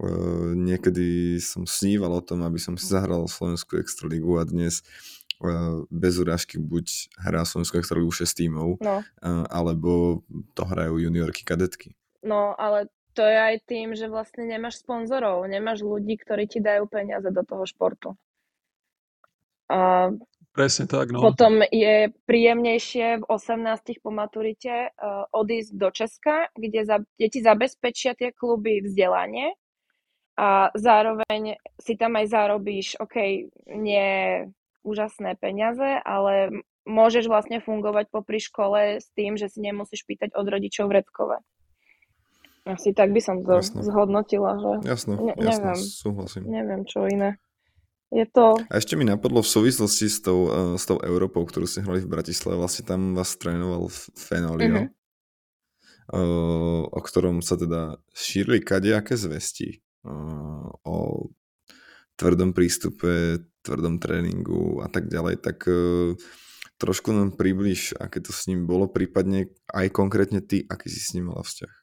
[0.00, 4.80] uh, niekedy som sníval o tom, aby som si zahral Slovenskú extraligu a dnes
[5.44, 8.96] uh, bez urážky buď hrá Slovenskú extraligu 6 tímov, no.
[9.04, 10.24] uh, alebo
[10.56, 11.92] to hrajú juniorky kadetky.
[12.24, 16.86] No, ale to je aj tým, že vlastne nemáš sponzorov, nemáš ľudí, ktorí ti dajú
[16.86, 18.14] peniaze do toho športu.
[19.66, 20.14] A
[20.54, 21.22] Presne tak, no.
[21.22, 27.38] Potom je príjemnejšie v 18 po maturite uh, odísť do Česka, kde, za, kde ti
[27.42, 29.54] zabezpečia tie kluby vzdelanie
[30.34, 34.08] a zároveň si tam aj zarobíš, OK, nie
[34.82, 40.46] úžasné peniaze, ale môžeš vlastne fungovať popri škole s tým, že si nemusíš pýtať od
[40.48, 41.38] rodičov vredkové.
[42.68, 43.80] Asi tak by som to jasno.
[43.80, 46.42] zhodnotila, že jasno, ne, jasno, neviem, súhlasím.
[46.44, 47.40] Neviem, čo iné.
[48.12, 48.56] Je to...
[48.68, 52.04] A ešte mi napadlo v súvislosti s tou, uh, s tou Európou, ktorú ste hrali
[52.04, 54.88] v Bratislave, vlastne tam vás trénoval Fenolio, uh-huh.
[56.16, 61.28] uh, o ktorom sa teda šírili kadejaké zvesti uh, o
[62.16, 66.16] tvrdom prístupe, tvrdom tréningu a tak ďalej, tak uh,
[66.80, 71.12] trošku nám približ, aké to s ním bolo, prípadne aj konkrétne ty, aký si s
[71.12, 71.77] ním mala vzťah.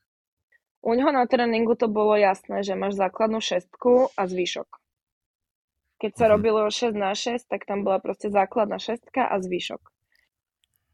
[0.86, 4.70] U neho na tréningu to bolo jasné, že máš základnú šestku a zvyšok.
[5.98, 6.32] Keď sa mhm.
[6.38, 9.82] robilo 6 na 6, tak tam bola proste základná šestka a zvyšok.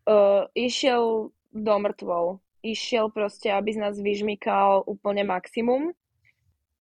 [0.02, 2.40] Uh, išiel do mŕtvol.
[2.64, 5.92] Išiel proste, aby z nás vyžmykal úplne maximum.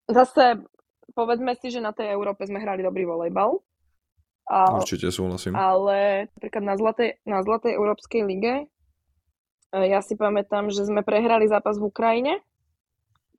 [0.07, 0.63] Zase,
[1.11, 3.59] povedzme si, že na tej Európe sme hrali dobrý volejbal.
[4.47, 5.57] A, Určite súhlasím.
[5.57, 8.53] Ale napríklad na Zlatej, na Zlatej Európskej lige
[9.71, 12.43] ja si pamätám, že sme prehrali zápas v Ukrajine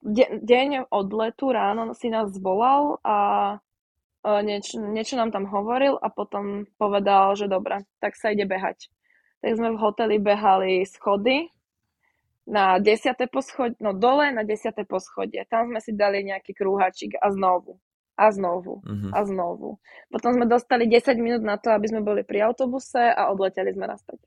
[0.02, 3.16] de- deň od letu ráno si nás zvolal a
[4.22, 8.90] nieč- niečo nám tam hovoril a potom povedal, že dobre, tak sa ide behať.
[9.42, 11.50] Tak sme v hoteli behali schody
[12.46, 15.46] na desiate poschodie, no dole na desiate poschodie.
[15.46, 17.78] Tam sme si dali nejaký krúhačik a znovu.
[18.14, 18.84] A znovu.
[18.84, 19.10] Uh-huh.
[19.10, 19.80] A znovu.
[20.12, 23.88] Potom sme dostali 10 minút na to, aby sme boli pri autobuse a odleteli sme
[23.90, 24.20] naspäť.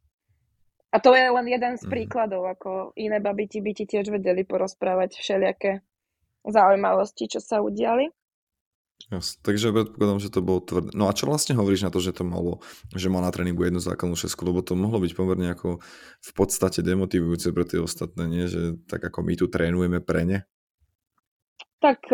[0.95, 1.91] A to je len jeden z mhm.
[1.91, 5.83] príkladov, ako iné babiti by ti tiež vedeli porozprávať všelijaké
[6.47, 8.07] zaujímavosti, čo sa udiali.
[9.11, 10.95] Yes, takže predpokladám, že to bolo tvrdé.
[10.95, 12.63] No a čo vlastne hovoríš na to, že to malo,
[12.95, 15.83] že mal na tréningu jednu základnú šesku, lebo to mohlo byť pomerne ako
[16.23, 18.47] v podstate demotivujúce pre tie ostatné, nie?
[18.47, 20.39] Že tak ako my tu trénujeme pre ne?
[21.83, 22.07] Tak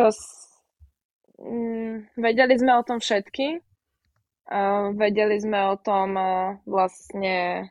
[1.37, 3.61] mm, vedeli sme o tom všetky.
[4.51, 7.69] Uh, vedeli sme o tom uh, vlastne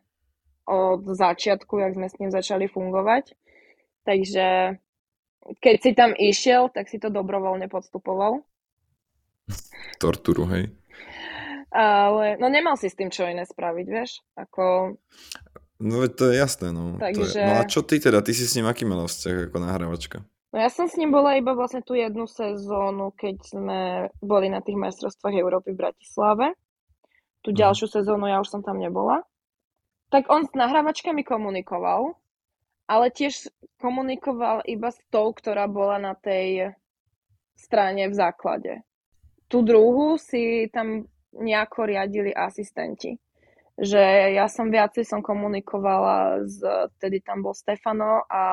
[0.71, 3.35] od začiatku, jak sme s ním začali fungovať.
[4.07, 4.79] Takže
[5.59, 8.47] keď si tam išiel, tak si to dobrovoľne podstupoval.
[9.99, 10.71] Torturu, hej?
[11.71, 14.23] Ale, no nemal si s tým čo iné spraviť, vieš?
[14.39, 14.95] Ako...
[15.81, 16.99] No to je jasné, no.
[16.99, 17.35] Takže...
[17.35, 17.47] To je...
[17.47, 18.23] No a čo ty teda?
[18.23, 20.19] Ty si s ním aký mal vzťah ako nahrávačka?
[20.51, 23.81] No ja som s ním bola iba vlastne tú jednu sezónu, keď sme
[24.19, 26.47] boli na tých majstrovstvách Európy v Bratislave.
[27.47, 27.59] Tu mhm.
[27.59, 29.23] ďalšiu sezónu ja už som tam nebola.
[30.11, 32.19] Tak on s nahrávačkami komunikoval,
[32.91, 33.47] ale tiež
[33.79, 36.75] komunikoval iba s tou, ktorá bola na tej
[37.55, 38.83] strane v základe.
[39.47, 43.15] Tu druhú si tam nejako riadili asistenti.
[43.79, 46.59] Že ja som viacej som komunikovala s,
[46.99, 48.45] tedy tam bol Stefano a,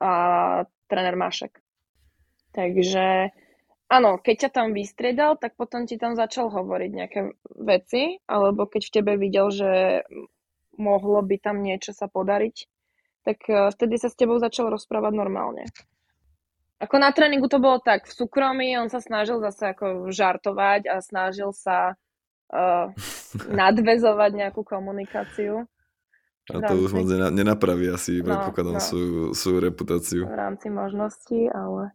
[0.00, 0.10] a
[0.88, 1.58] tréner Mašek.
[2.54, 3.34] Takže
[3.92, 7.20] áno, keď ťa tam vystriedal, tak potom ti tam začal hovoriť nejaké
[7.60, 9.70] veci, alebo keď v tebe videl, že
[10.78, 12.56] mohlo by tam niečo sa podariť,
[13.26, 15.66] tak e, vtedy sa s tebou začal rozprávať normálne.
[16.78, 21.02] Ako na tréningu to bolo tak, v súkromí on sa snažil zase ako žartovať a
[21.02, 21.98] snažil sa
[22.54, 22.94] uh,
[23.66, 25.66] nadvezovať nejakú komunikáciu.
[26.54, 26.84] A to rámci...
[26.86, 28.80] už moc nenapraví asi, no, predpokladám, no.
[28.80, 30.22] svoju, svoju reputáciu.
[30.24, 31.92] V rámci možností, ale...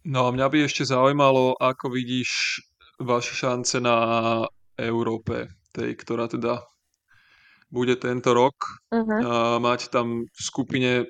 [0.00, 2.64] No a mňa by ešte zaujímalo, ako vidíš
[2.96, 3.96] vaše šance na
[4.80, 6.64] Európe, tej, ktorá teda
[7.70, 8.82] bude tento rok.
[8.90, 9.20] Uh-huh.
[9.22, 11.06] A mať tam v skupine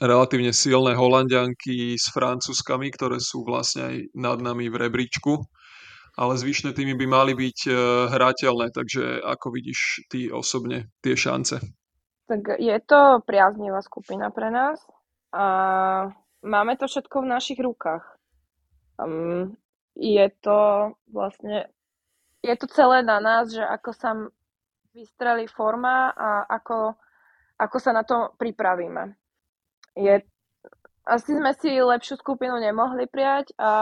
[0.00, 5.42] relatívne silné Holandianky s Francúzskami, ktoré sú vlastne aj nad nami v rebríčku.
[6.16, 7.72] Ale zvyšné týmy by mali byť e,
[8.08, 11.60] hrateľné, takže ako vidíš ty osobne tie šance?
[12.24, 14.80] Tak je to priaznivá skupina pre nás
[15.36, 15.44] a
[16.40, 18.16] máme to všetko v našich rukách.
[18.96, 19.60] Um,
[19.92, 21.68] je to vlastne,
[22.40, 24.10] je to celé na nás, že ako sa
[24.96, 26.96] vystrelí forma a ako,
[27.60, 29.12] ako sa na to pripravíme.
[29.92, 30.24] Je,
[31.04, 33.72] asi sme si lepšiu skupinu nemohli prijať a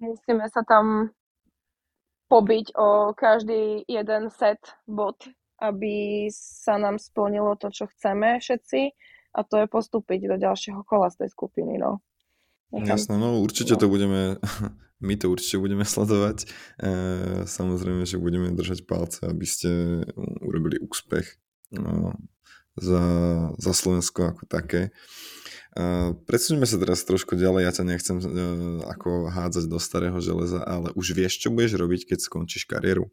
[0.00, 1.12] musíme sa tam
[2.26, 5.20] pobiť o každý jeden set bod,
[5.60, 8.80] aby sa nám splnilo to, čo chceme všetci
[9.36, 11.76] a to je postúpiť do ďalšieho kola z tej skupiny.
[11.76, 12.00] No.
[12.72, 13.80] Jasné, no určite no.
[13.80, 14.40] to budeme,
[15.00, 16.44] my to určite budeme sledovať.
[16.44, 16.46] E,
[17.44, 20.02] samozrejme, že budeme držať palce, aby ste
[20.40, 21.36] urobili úspech
[21.74, 22.16] no,
[22.76, 23.02] za,
[23.56, 24.92] za Slovensko ako také.
[25.76, 28.26] E, Presuňme sa teraz trošku ďalej, ja ťa nechcem e,
[28.88, 33.08] ako hádzať do starého železa, ale už vieš, čo budeš robiť, keď skončíš kariéru?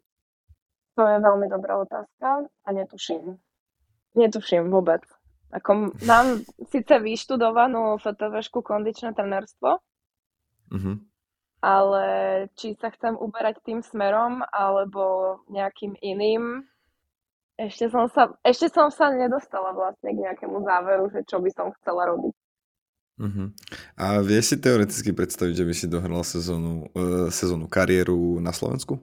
[0.94, 3.34] To je veľmi dobrá otázka a netuším.
[4.14, 5.02] Netuším vôbec.
[5.50, 9.78] Ako mám síce vyštudovanú FTVšku kondičné trenérstvo,
[10.70, 10.98] uh-huh.
[11.64, 12.06] Ale
[12.60, 16.68] či sa chcem uberať tým smerom alebo nejakým iným,
[17.56, 21.72] ešte som sa, ešte som sa nedostala vlastne k nejakému záveru, že čo by som
[21.80, 22.34] chcela robiť.
[23.14, 23.54] Uh-huh.
[23.94, 28.98] A vieš si teoreticky predstaviť, že by si dohral sezónu, uh, sezónu kariéru na Slovensku?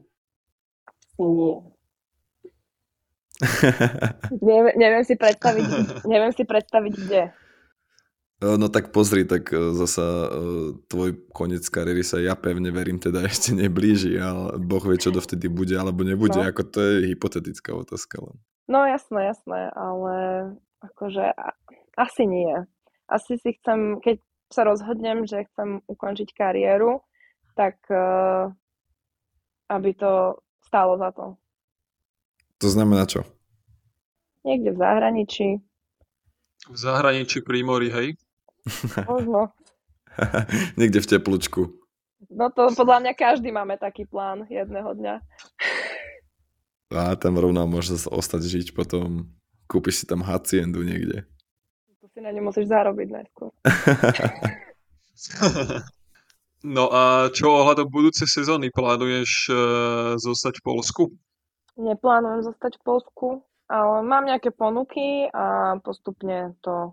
[4.37, 5.65] Nie neviem, neviem, si predstaviť,
[6.05, 7.23] neviem si predstaviť, kde.
[8.41, 10.29] No tak pozri, tak e, zasa e,
[10.89, 15.45] tvoj koniec kariéry sa ja pevne verím teda ešte neblíži, ale Boh vie, čo dovtedy
[15.45, 16.49] bude alebo nebude, no.
[16.49, 18.35] ako to je hypotetická otázka len.
[18.65, 20.13] No jasné, jasné, ale
[20.81, 21.37] akože
[21.93, 22.65] asi nie.
[23.05, 24.17] Asi si chcem, keď
[24.49, 27.03] sa rozhodnem, že chcem ukončiť kariéru,
[27.53, 28.47] tak uh,
[29.69, 31.35] aby to stálo za to.
[32.63, 33.27] To znamená čo?
[34.47, 35.47] Niekde v zahraničí.
[36.71, 38.07] V zahraničí pri mori, hej?
[39.09, 39.49] Možno.
[40.79, 41.61] Niekde v teplúčku.
[42.29, 45.15] No to podľa mňa každý máme taký plán jedného dňa.
[46.91, 49.31] A tam rovno môžeš ostať žiť potom.
[49.65, 51.23] Kúpiš si tam haciendu niekde.
[52.03, 53.49] To si na ne musíš zarobiť najskôr.
[56.75, 58.67] no a čo ohľadom budúcej sezóny?
[58.75, 59.55] Plánuješ uh,
[60.19, 61.03] zostať v Polsku?
[61.79, 63.27] Neplánujem zostať v Polsku,
[63.71, 66.91] ale mám nejaké ponuky a postupne to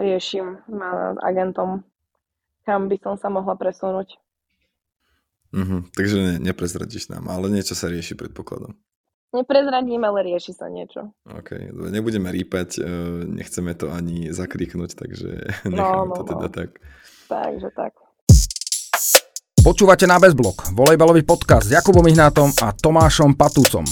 [0.00, 1.84] riešim s agentom,
[2.64, 4.16] kam by som sa mohla presunúť.
[5.50, 8.78] Uh-huh, takže ne, neprezradíš nám, ale niečo sa rieši predpokladom.
[9.30, 11.14] Neprezradím, ale rieši sa niečo.
[11.26, 11.54] OK,
[11.94, 12.86] nebudeme rýpať, e,
[13.30, 15.30] nechceme to ani zakriknúť, takže
[15.70, 16.54] necháme no, no, to teda no.
[16.54, 16.70] tak.
[17.30, 17.94] Takže tak.
[19.60, 23.84] Počúvate na Bezblok, volejbalový podcast s Jakubom Ihnátom a Tomášom Patúcom.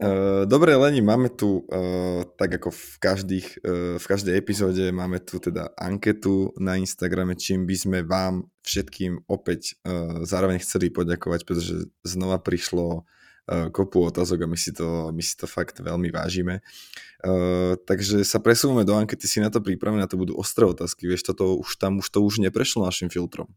[0.00, 5.20] Uh, dobre, Leni, máme tu, uh, tak ako v, každých, uh, v každej epizóde, máme
[5.20, 9.76] tu teda anketu na Instagrame, čím by sme vám všetkým opäť
[10.24, 13.08] zároveň chceli poďakovať, pretože znova prišlo
[13.72, 16.60] kopu otázok a my si to, my si to fakt veľmi vážime.
[17.88, 21.56] Takže sa presúvame do ankety, si na to pripravená, to budú ostré otázky, vieš, toto
[21.56, 23.48] už tam už to už neprešlo našim filtrom.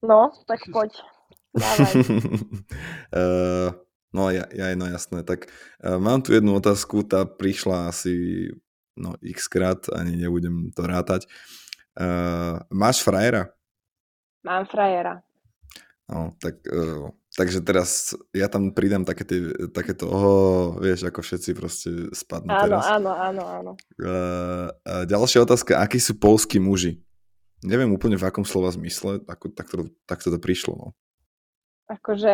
[0.00, 0.94] No, tak poď.
[3.10, 3.74] Uh,
[4.14, 5.26] No ja, ja no jasné.
[5.26, 5.50] Tak
[5.82, 8.46] uh, mám tu jednu otázku, tá prišla asi
[8.96, 11.28] no x krát, ani nebudem to rátať.
[11.96, 13.52] Uh, máš frajera?
[14.44, 15.20] Mám frajera.
[16.06, 19.40] No, tak, uh, takže teraz ja tam pridám také tie,
[19.74, 22.84] takéto, oh, vieš, ako všetci proste spadnú áno, teraz.
[22.94, 23.72] Áno, áno, áno.
[23.98, 27.02] Uh, uh, ďalšia otázka, akí sú polskí muži?
[27.66, 30.72] Neviem úplne v akom slova zmysle, ako, tak, to, tak to prišlo.
[30.78, 30.88] No.
[31.90, 32.32] Akože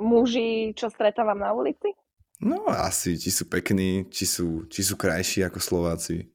[0.00, 1.92] muži, čo stretávam na ulici?
[2.40, 6.32] No asi, či sú pekní, či sú, či sú krajší ako Slováci.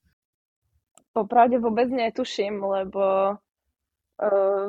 [1.09, 3.36] Popravde vôbec netuším, lebo
[4.22, 4.66] uh,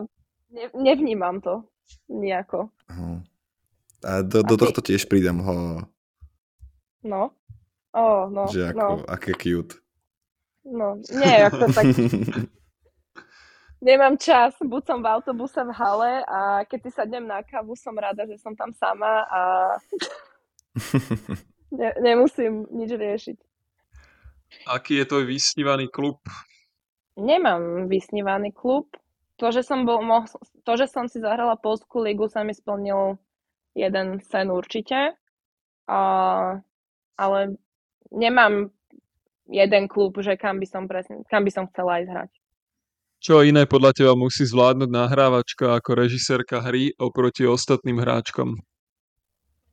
[0.49, 1.69] ne, nevnímam to
[2.09, 2.73] nejako.
[2.89, 3.21] Uh-huh.
[4.01, 5.85] A do, do tohto tiež pridám ho.
[7.05, 7.37] No.
[7.93, 9.05] Oh, no, že ako, no.
[9.09, 9.77] aké cute.
[10.67, 11.85] No, nie, ako tak
[13.87, 17.95] nemám čas, buď som v autobuse v hale a keď si sadnem na kávu, som
[17.95, 19.41] rada, že som tam sama a
[21.79, 23.39] ne, nemusím nič riešiť.
[24.67, 26.19] Aký je tvoj vysnívaný klub?
[27.15, 28.91] Nemám vysnívaný klub.
[29.37, 30.29] To, že som, bol, mo-
[30.65, 33.21] to, že som si zahrala Polskú ligu, sa mi splnil
[33.77, 35.13] jeden sen určite.
[35.87, 36.01] A,
[37.21, 37.39] ale
[38.09, 38.73] nemám
[39.47, 42.33] jeden klub, že kam by som, presne, kam by som chcela ísť hrať.
[43.27, 48.55] Čo iné podľa teba musí zvládnuť nahrávačka ako režisérka hry oproti ostatným hráčkom?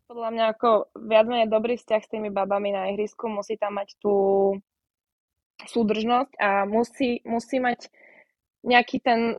[0.09, 3.93] Podľa mňa ako viac menej dobrý vzťah s tými babami na ihrisku, musí tam mať
[4.01, 4.15] tú
[5.69, 7.93] súdržnosť a musí, musí mať
[8.65, 9.37] nejaký ten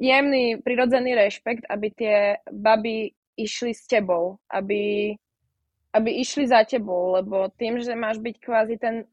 [0.00, 5.12] jemný, prirodzený rešpekt, aby tie baby išli s tebou, aby,
[5.92, 9.04] aby išli za tebou, lebo tým, že máš byť kvázi ten,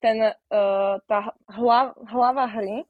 [0.00, 2.88] ten uh, tá hlav, hlava hry,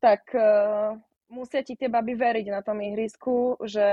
[0.00, 0.96] tak uh,
[1.28, 3.86] musia ti tie baby veriť na tom ihrisku, že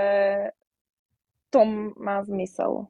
[1.52, 1.64] to
[2.00, 2.88] má zmysel.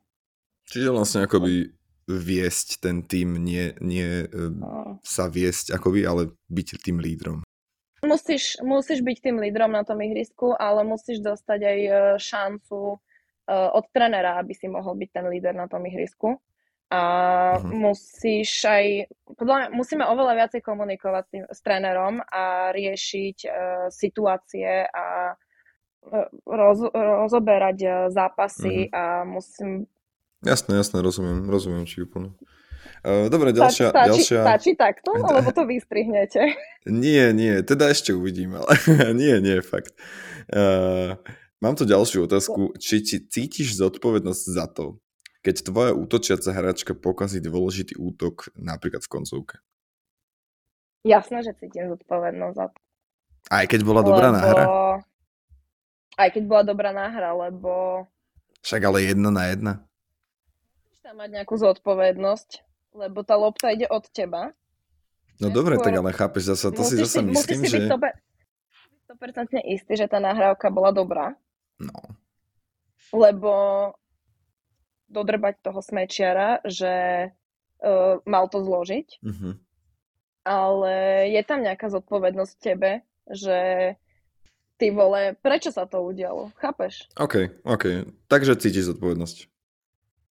[0.69, 1.73] Čiže vlastne akoby
[2.07, 7.43] viesť ten tým, nie, nie uh, sa viesť akoby, ale byť tým lídrom.
[8.05, 11.91] Musíš, musíš byť tým lídrom na tom ihrisku, ale musíš dostať aj e,
[12.21, 13.01] šancu
[13.49, 16.37] od trenera, aby si mohol byť ten líder na tom ihrisku
[16.87, 17.01] a
[17.59, 17.67] uh-huh.
[17.67, 23.53] musíš aj, podľa mňa, musíme oveľa viacej komunikovať s, tým, s trénerom a riešiť uh,
[23.91, 28.95] situácie a uh, roz, rozoberať uh, zápasy uh-huh.
[28.95, 29.83] a musím...
[30.47, 32.31] Jasné, jasné, rozumiem, rozumiem či úplne.
[33.03, 33.91] Uh, dobre, ďalšia...
[33.91, 34.41] Stačí, ďalšia...
[34.47, 36.55] stačí takto, alebo to vystrihnete?
[36.87, 38.79] Nie, nie, teda ešte uvidím, ale
[39.19, 39.91] nie, nie, fakt.
[40.47, 41.19] Uh,
[41.59, 42.79] mám tu ďalšiu otázku.
[42.79, 45.03] Či, či cítiš zodpovednosť za to,
[45.47, 49.55] keď tvoja útočiaca hráčka pokazí dôležitý útok napríklad v koncovke?
[51.07, 52.79] Jasné, že cítim zodpovednosť za to.
[53.47, 54.35] Aj keď bola dobrá lebo...
[54.35, 54.63] náhra?
[56.19, 58.03] Aj keď bola dobrá náhra, lebo...
[58.59, 59.73] Však ale jedna na jedna.
[60.83, 62.49] Musíš tam mať nejakú zodpovednosť,
[62.99, 64.51] lebo tá lopta ide od teba.
[65.39, 67.87] No dobre, tak ale chápeš, zasa, to si zase myslím, musíš že...
[67.87, 68.15] Musíš si byť
[69.15, 71.39] 100% istý, že tá nahrávka bola dobrá.
[71.79, 71.95] No.
[73.15, 73.53] Lebo
[75.07, 77.27] dodrbať toho smečiara, že
[77.81, 79.07] uh, mal to zložiť.
[79.23, 79.53] Uh-huh.
[80.47, 80.93] Ale
[81.27, 82.91] je tam nejaká zodpovednosť v tebe,
[83.27, 83.59] že
[84.79, 86.55] ty vole, prečo sa to udialo?
[86.55, 87.11] Chápeš?
[87.19, 88.07] OK, OK.
[88.31, 89.51] Takže cítiš zodpovednosť.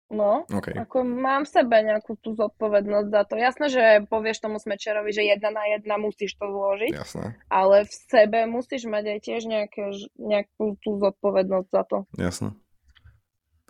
[0.08, 0.72] No, okay.
[0.72, 3.36] ako mám v sebe nejakú tú zodpovednosť za to.
[3.36, 7.36] Jasné, že povieš tomu smečerovi, že jedna na jedna musíš to zložiť, Jasné.
[7.52, 9.84] ale v sebe musíš mať aj tiež nejaké,
[10.16, 11.98] nejakú tú zodpovednosť za to.
[12.16, 12.56] Jasné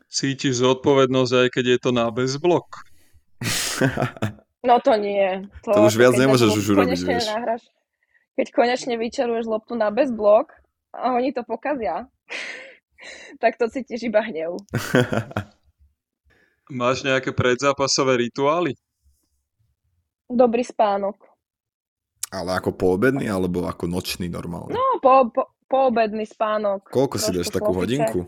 [0.07, 2.83] cítiš zodpovednosť, aj keď je to na bezblok?
[4.65, 5.47] No to nie.
[5.63, 7.29] To, to už viac nemôžeš už urobiť, vieš.
[7.29, 7.63] Nahraš,
[8.35, 10.51] keď konečne vyčaruješ loptu na bezblok
[10.91, 12.09] a oni to pokazia,
[13.41, 14.59] tak to cítiš iba hnev.
[16.67, 18.75] Máš nejaké predzápasové rituály?
[20.27, 21.15] Dobrý spánok.
[22.27, 24.75] Ale ako poobedný, alebo ako nočný normálne?
[24.75, 26.91] No, po, po, poobedný spánok.
[26.91, 28.27] Koľko si dáš takú hodinku?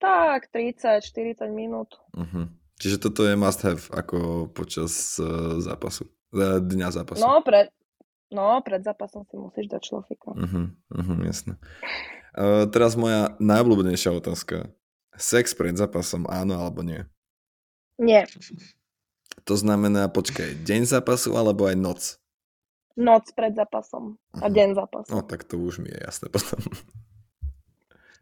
[0.00, 2.00] Tak, 30-40 minút.
[2.16, 2.48] Uh-huh.
[2.80, 7.20] Čiže toto je must have ako počas uh, zápasu, uh, dňa zápasu.
[7.20, 7.68] No, pred,
[8.32, 10.32] no, pred zápasom si musíš dať človeka.
[10.32, 11.60] Uh-huh, uh-huh, jasné.
[12.32, 14.72] Uh, teraz moja najobľúbenejšia otázka.
[15.20, 17.04] Sex pred zápasom áno alebo nie?
[18.00, 18.24] Nie.
[19.44, 22.00] To znamená, počkaj, deň zápasu alebo aj noc?
[22.96, 24.48] Noc pred zápasom a uh-huh.
[24.48, 25.12] deň zápasu.
[25.12, 26.56] No tak to už mi je jasné potom.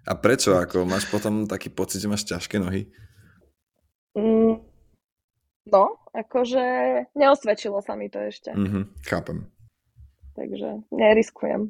[0.08, 0.56] A prečo?
[0.56, 2.88] Ako máš potom taký pocit, že máš ťažké nohy?
[4.16, 4.64] Mm,
[5.68, 5.84] no,
[6.16, 6.64] akože
[7.12, 8.56] neosvedčilo sa mi to ešte.
[8.56, 9.44] Mm-hmm, chápem.
[10.32, 11.68] Takže neriskujem.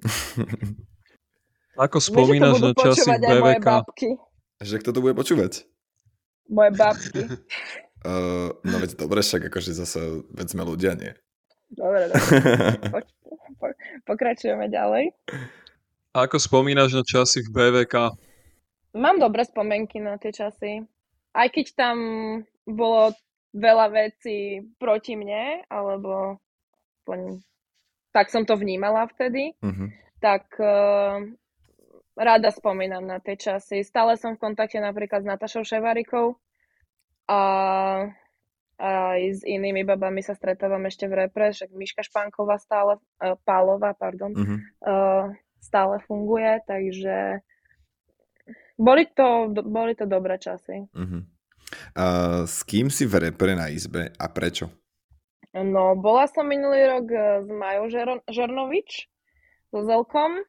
[1.84, 3.86] Ako spomínaš na časy BVK?
[4.62, 5.66] Že kto to bude počúvať?
[6.51, 7.22] Moje babky.
[8.07, 11.11] uh, no veď dobre, však akože zase, veď sme ľudia, nie?
[11.74, 12.39] Dobre, dobre.
[12.86, 12.99] Po,
[13.59, 13.66] po,
[14.07, 15.11] pokračujeme ďalej.
[16.16, 18.28] Ako spomínaš na časy v BVK?
[18.97, 20.86] Mám dobré spomienky na tie časy.
[21.36, 21.97] Aj keď tam
[22.64, 23.12] bolo
[23.53, 26.41] veľa vecí proti mne, alebo
[28.12, 29.89] tak som to vnímala vtedy, uh-huh.
[30.20, 31.24] tak uh,
[32.12, 33.80] rada spomínam na tie časy.
[33.80, 36.36] Stále som v kontakte napríklad s Natašou Ševarikou
[37.28, 37.41] a
[38.78, 43.97] aj s inými babami sa stretávam ešte v repre, však Miška Špánková stále, uh, Pálová,
[43.97, 44.59] pardon, uh-huh.
[44.84, 45.24] uh,
[45.59, 47.43] stále funguje, takže
[48.79, 50.87] boli to, boli to dobré časy.
[50.95, 51.26] Uh-huh.
[51.99, 52.05] A
[52.49, 54.72] s kým si v repre na izbe a prečo?
[55.53, 59.11] No, bola som minulý rok eh, s Majou Žer- Žernovič,
[59.74, 60.45] so Zelkom.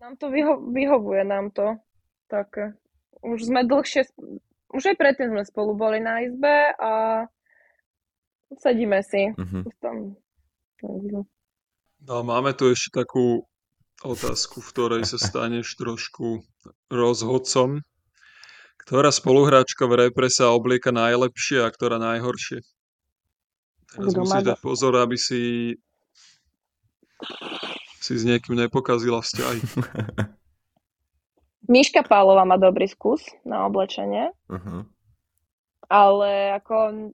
[0.00, 1.76] Nám to vyho- vyhovuje, nám to.
[2.26, 2.72] Tak eh,
[3.22, 4.08] už sme dlhšie,
[4.72, 7.26] už aj predtým sme spolu boli na izbe a
[8.56, 9.30] sedíme si.
[9.36, 9.62] Uh-huh.
[9.78, 10.16] Tam.
[12.06, 13.44] No, máme tu ešte takú
[14.04, 16.44] otázku, v ktorej sa staneš trošku
[16.92, 17.80] rozhodcom.
[18.86, 22.62] Ktorá spoluhráčka v repre sa oblieka najlepšie a ktorá najhoršie?
[23.90, 25.74] Teraz Kto musíš dať pozor, aby si
[28.06, 29.60] si s niekým nepokazila vzťahy.
[31.72, 34.86] Miška Pálová má dobrý skus na oblečenie, Uh-huh.
[35.90, 37.10] ale ako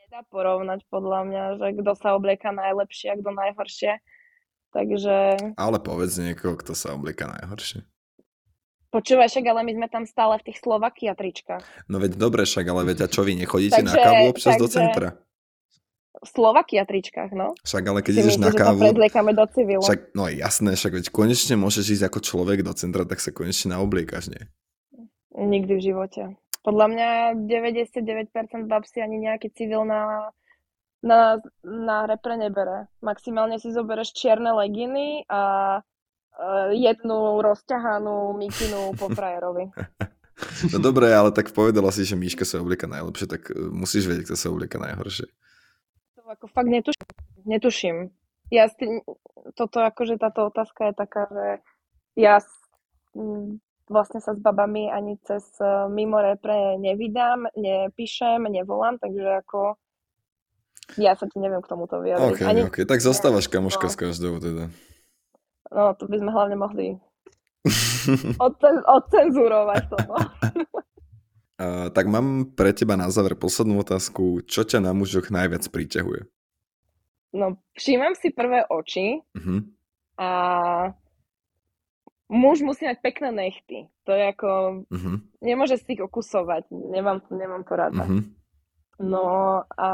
[0.00, 4.00] nedá porovnať podľa mňa, že kto sa oblieka najlepšie a kto najhoršie.
[4.70, 5.14] Takže
[5.58, 7.82] Ale povedz niekoho, kto sa oblieka najhoršie.
[8.90, 11.62] počúvaj, však ale my sme tam stále v tých Slovakia tričkách.
[11.90, 14.66] No veď dobre však, ale veď a čo vy nechodíte na Takže- kávu občas do
[14.66, 15.08] takže- centra?
[16.20, 17.54] V Slovakia tričkách, no.
[17.64, 18.82] Však ale keď Si ideš na kávu,
[19.32, 19.80] do civilu.
[19.80, 23.72] však no jasné, však veď konečne môžeš ísť ako človek do centra, tak sa konečne
[23.72, 24.42] naobliekaš, nie?
[25.32, 26.22] Nikdy v živote.
[26.60, 27.08] Podľa mňa
[27.48, 30.28] 99% bab si ani nejaký civil na,
[31.00, 32.88] na, na repre nebere.
[33.00, 35.42] Maximálne si zobereš čierne leginy a
[35.78, 35.80] e,
[36.76, 39.72] jednu rozťahanú mikinu po frajerovi.
[40.72, 44.32] No dobre, ale tak povedala si, že Míška sa oblieka najlepšie, tak e, musíš vedieť,
[44.32, 45.28] kto sa oblieka najhoršie.
[46.20, 47.08] To ako fakt netuším.
[47.48, 47.96] netuším.
[48.50, 49.00] Ja s tým,
[49.54, 51.46] toto akože táto otázka je taká, že
[52.18, 52.42] ja
[53.90, 59.80] vlastne sa s babami ani cez e, mimo repre nevydám, nepíšem, nevolám, takže ako
[60.96, 62.32] ja sa ti neviem k tomuto vyjadriť.
[62.32, 63.92] OK, ani, OK, tak zostávaš kamoška no.
[63.92, 64.64] s každou teda.
[65.70, 66.86] No, to by sme hlavne mohli
[68.42, 69.96] odcen- odcenzurovať to.
[70.08, 70.16] No.
[71.60, 74.40] A, tak mám pre teba na záver poslednú otázku.
[74.48, 76.24] Čo ťa na mužoch najviac priťahuje?
[77.30, 79.62] no, všímam si prvé oči Uh-huh.
[80.18, 80.28] a
[82.26, 83.86] muž musí mať pekné nechty.
[84.02, 84.50] To je ako,
[84.90, 85.22] Uh-huh.
[85.38, 88.02] nemôže si ich okusovať, nemám, nemám to rada.
[88.02, 88.26] Uh-huh.
[88.98, 89.22] No
[89.78, 89.88] a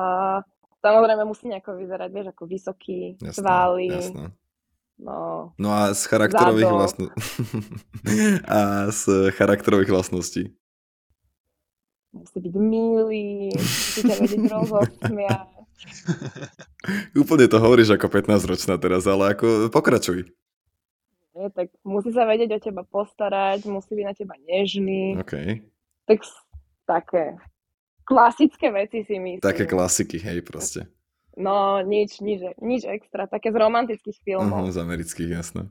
[0.86, 4.24] samozrejme musí nejako vyzerať, vieš, ako vysoký, Jasné, svaly, jasné.
[5.02, 7.14] no, No a z charakterových vlastností.
[8.56, 8.58] a
[8.88, 9.02] z
[9.34, 10.42] charakterových vlastností.
[12.14, 15.48] musí byť milý, musí ťa vedieť rozosmiať.
[17.12, 20.24] Úplne to hovoríš ako 15-ročná teraz, ale ako pokračuj.
[21.36, 25.20] Nie, tak musí sa vedieť o teba postarať, musí byť na teba nežný.
[25.20, 25.60] OK.
[26.08, 26.18] Tak
[26.88, 27.36] také
[28.06, 29.42] klasické veci si myslím.
[29.42, 30.86] Také klasiky, hej, proste.
[31.36, 33.26] No, nič, nič, nič extra.
[33.26, 34.70] Také z romantických filmov.
[34.70, 35.66] Uh-huh, z amerických, jasné.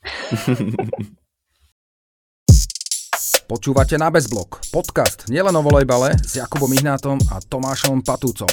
[3.50, 8.46] Počúvate na Bezblok, podcast nielen o volejbale s Jakubom Ihnátom a Tomášom Patúcom.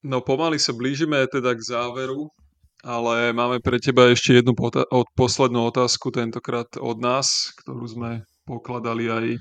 [0.00, 2.32] No pomaly sa blížime teda k záveru,
[2.80, 8.24] ale máme pre teba ešte jednu pota- od, poslednú otázku, tentokrát od nás, ktorú sme
[8.48, 9.36] pokladali aj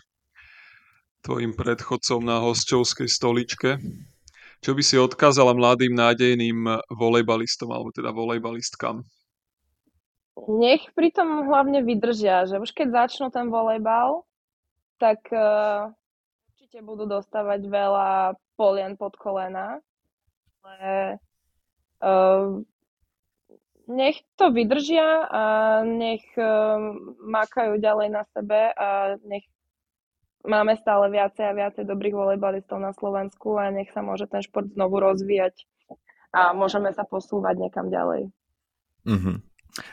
[1.21, 3.69] tvojim predchodcom na hosťovskej stoličke.
[4.61, 9.01] Čo by si odkázala mladým nádejným volejbalistom, alebo teda volejbalistkám?
[10.49, 14.21] Nech pritom hlavne vydržia, že už keď začnú ten volejbal,
[15.01, 15.89] tak uh,
[16.53, 19.81] určite budú dostávať veľa polien pod kolena.
[20.61, 21.17] Ale
[22.05, 22.61] uh,
[23.89, 25.43] nech to vydržia a
[25.83, 26.77] nech uh,
[27.25, 29.45] makajú ďalej na sebe a nech
[30.45, 34.69] máme stále viacej a viacej dobrých volejbalistov na Slovensku a nech sa môže ten šport
[34.71, 35.65] znovu rozvíjať
[36.31, 38.31] a môžeme sa posúvať niekam ďalej.
[39.03, 39.37] Uh-huh.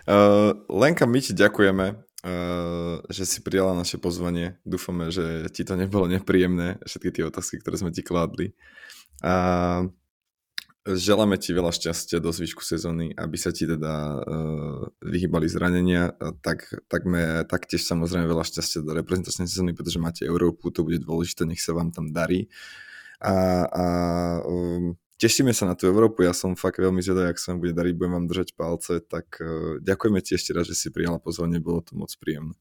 [0.06, 4.58] Uh, Lenka, my ti ďakujeme, uh, že si prijala naše pozvanie.
[4.62, 8.54] Dúfame, že ti to nebolo nepríjemné, všetky tie otázky, ktoré sme ti kládli.
[9.22, 9.82] A
[10.86, 16.14] želáme ti veľa šťastia do zvyšku sezóny, aby sa ti teda uh, vyhýbali zranenia.
[16.40, 21.02] Tak, tak me, taktiež samozrejme veľa šťastia do reprezentačnej sezóny, pretože máte Európu, to bude
[21.02, 22.48] dôležité, nech sa vám tam darí.
[23.18, 23.84] A, a
[24.46, 27.74] um, tešíme sa na tú Európu, ja som fakt veľmi zvedavý, ak sa vám bude
[27.74, 31.58] dariť, budem vám držať palce, tak uh, ďakujeme ti ešte raz, že si prijala pozvanie,
[31.58, 32.54] bolo to moc príjemné.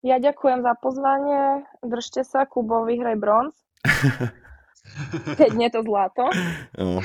[0.00, 1.68] Ja ďakujem za pozvanie.
[1.84, 3.52] Držte sa, Kubo, vyhraj bronz.
[5.40, 6.32] Keď nie to zlato.
[6.72, 7.04] No,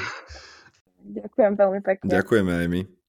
[1.06, 2.10] Ďakujem veľmi pekne.
[2.10, 2.82] ďakujeme aj my.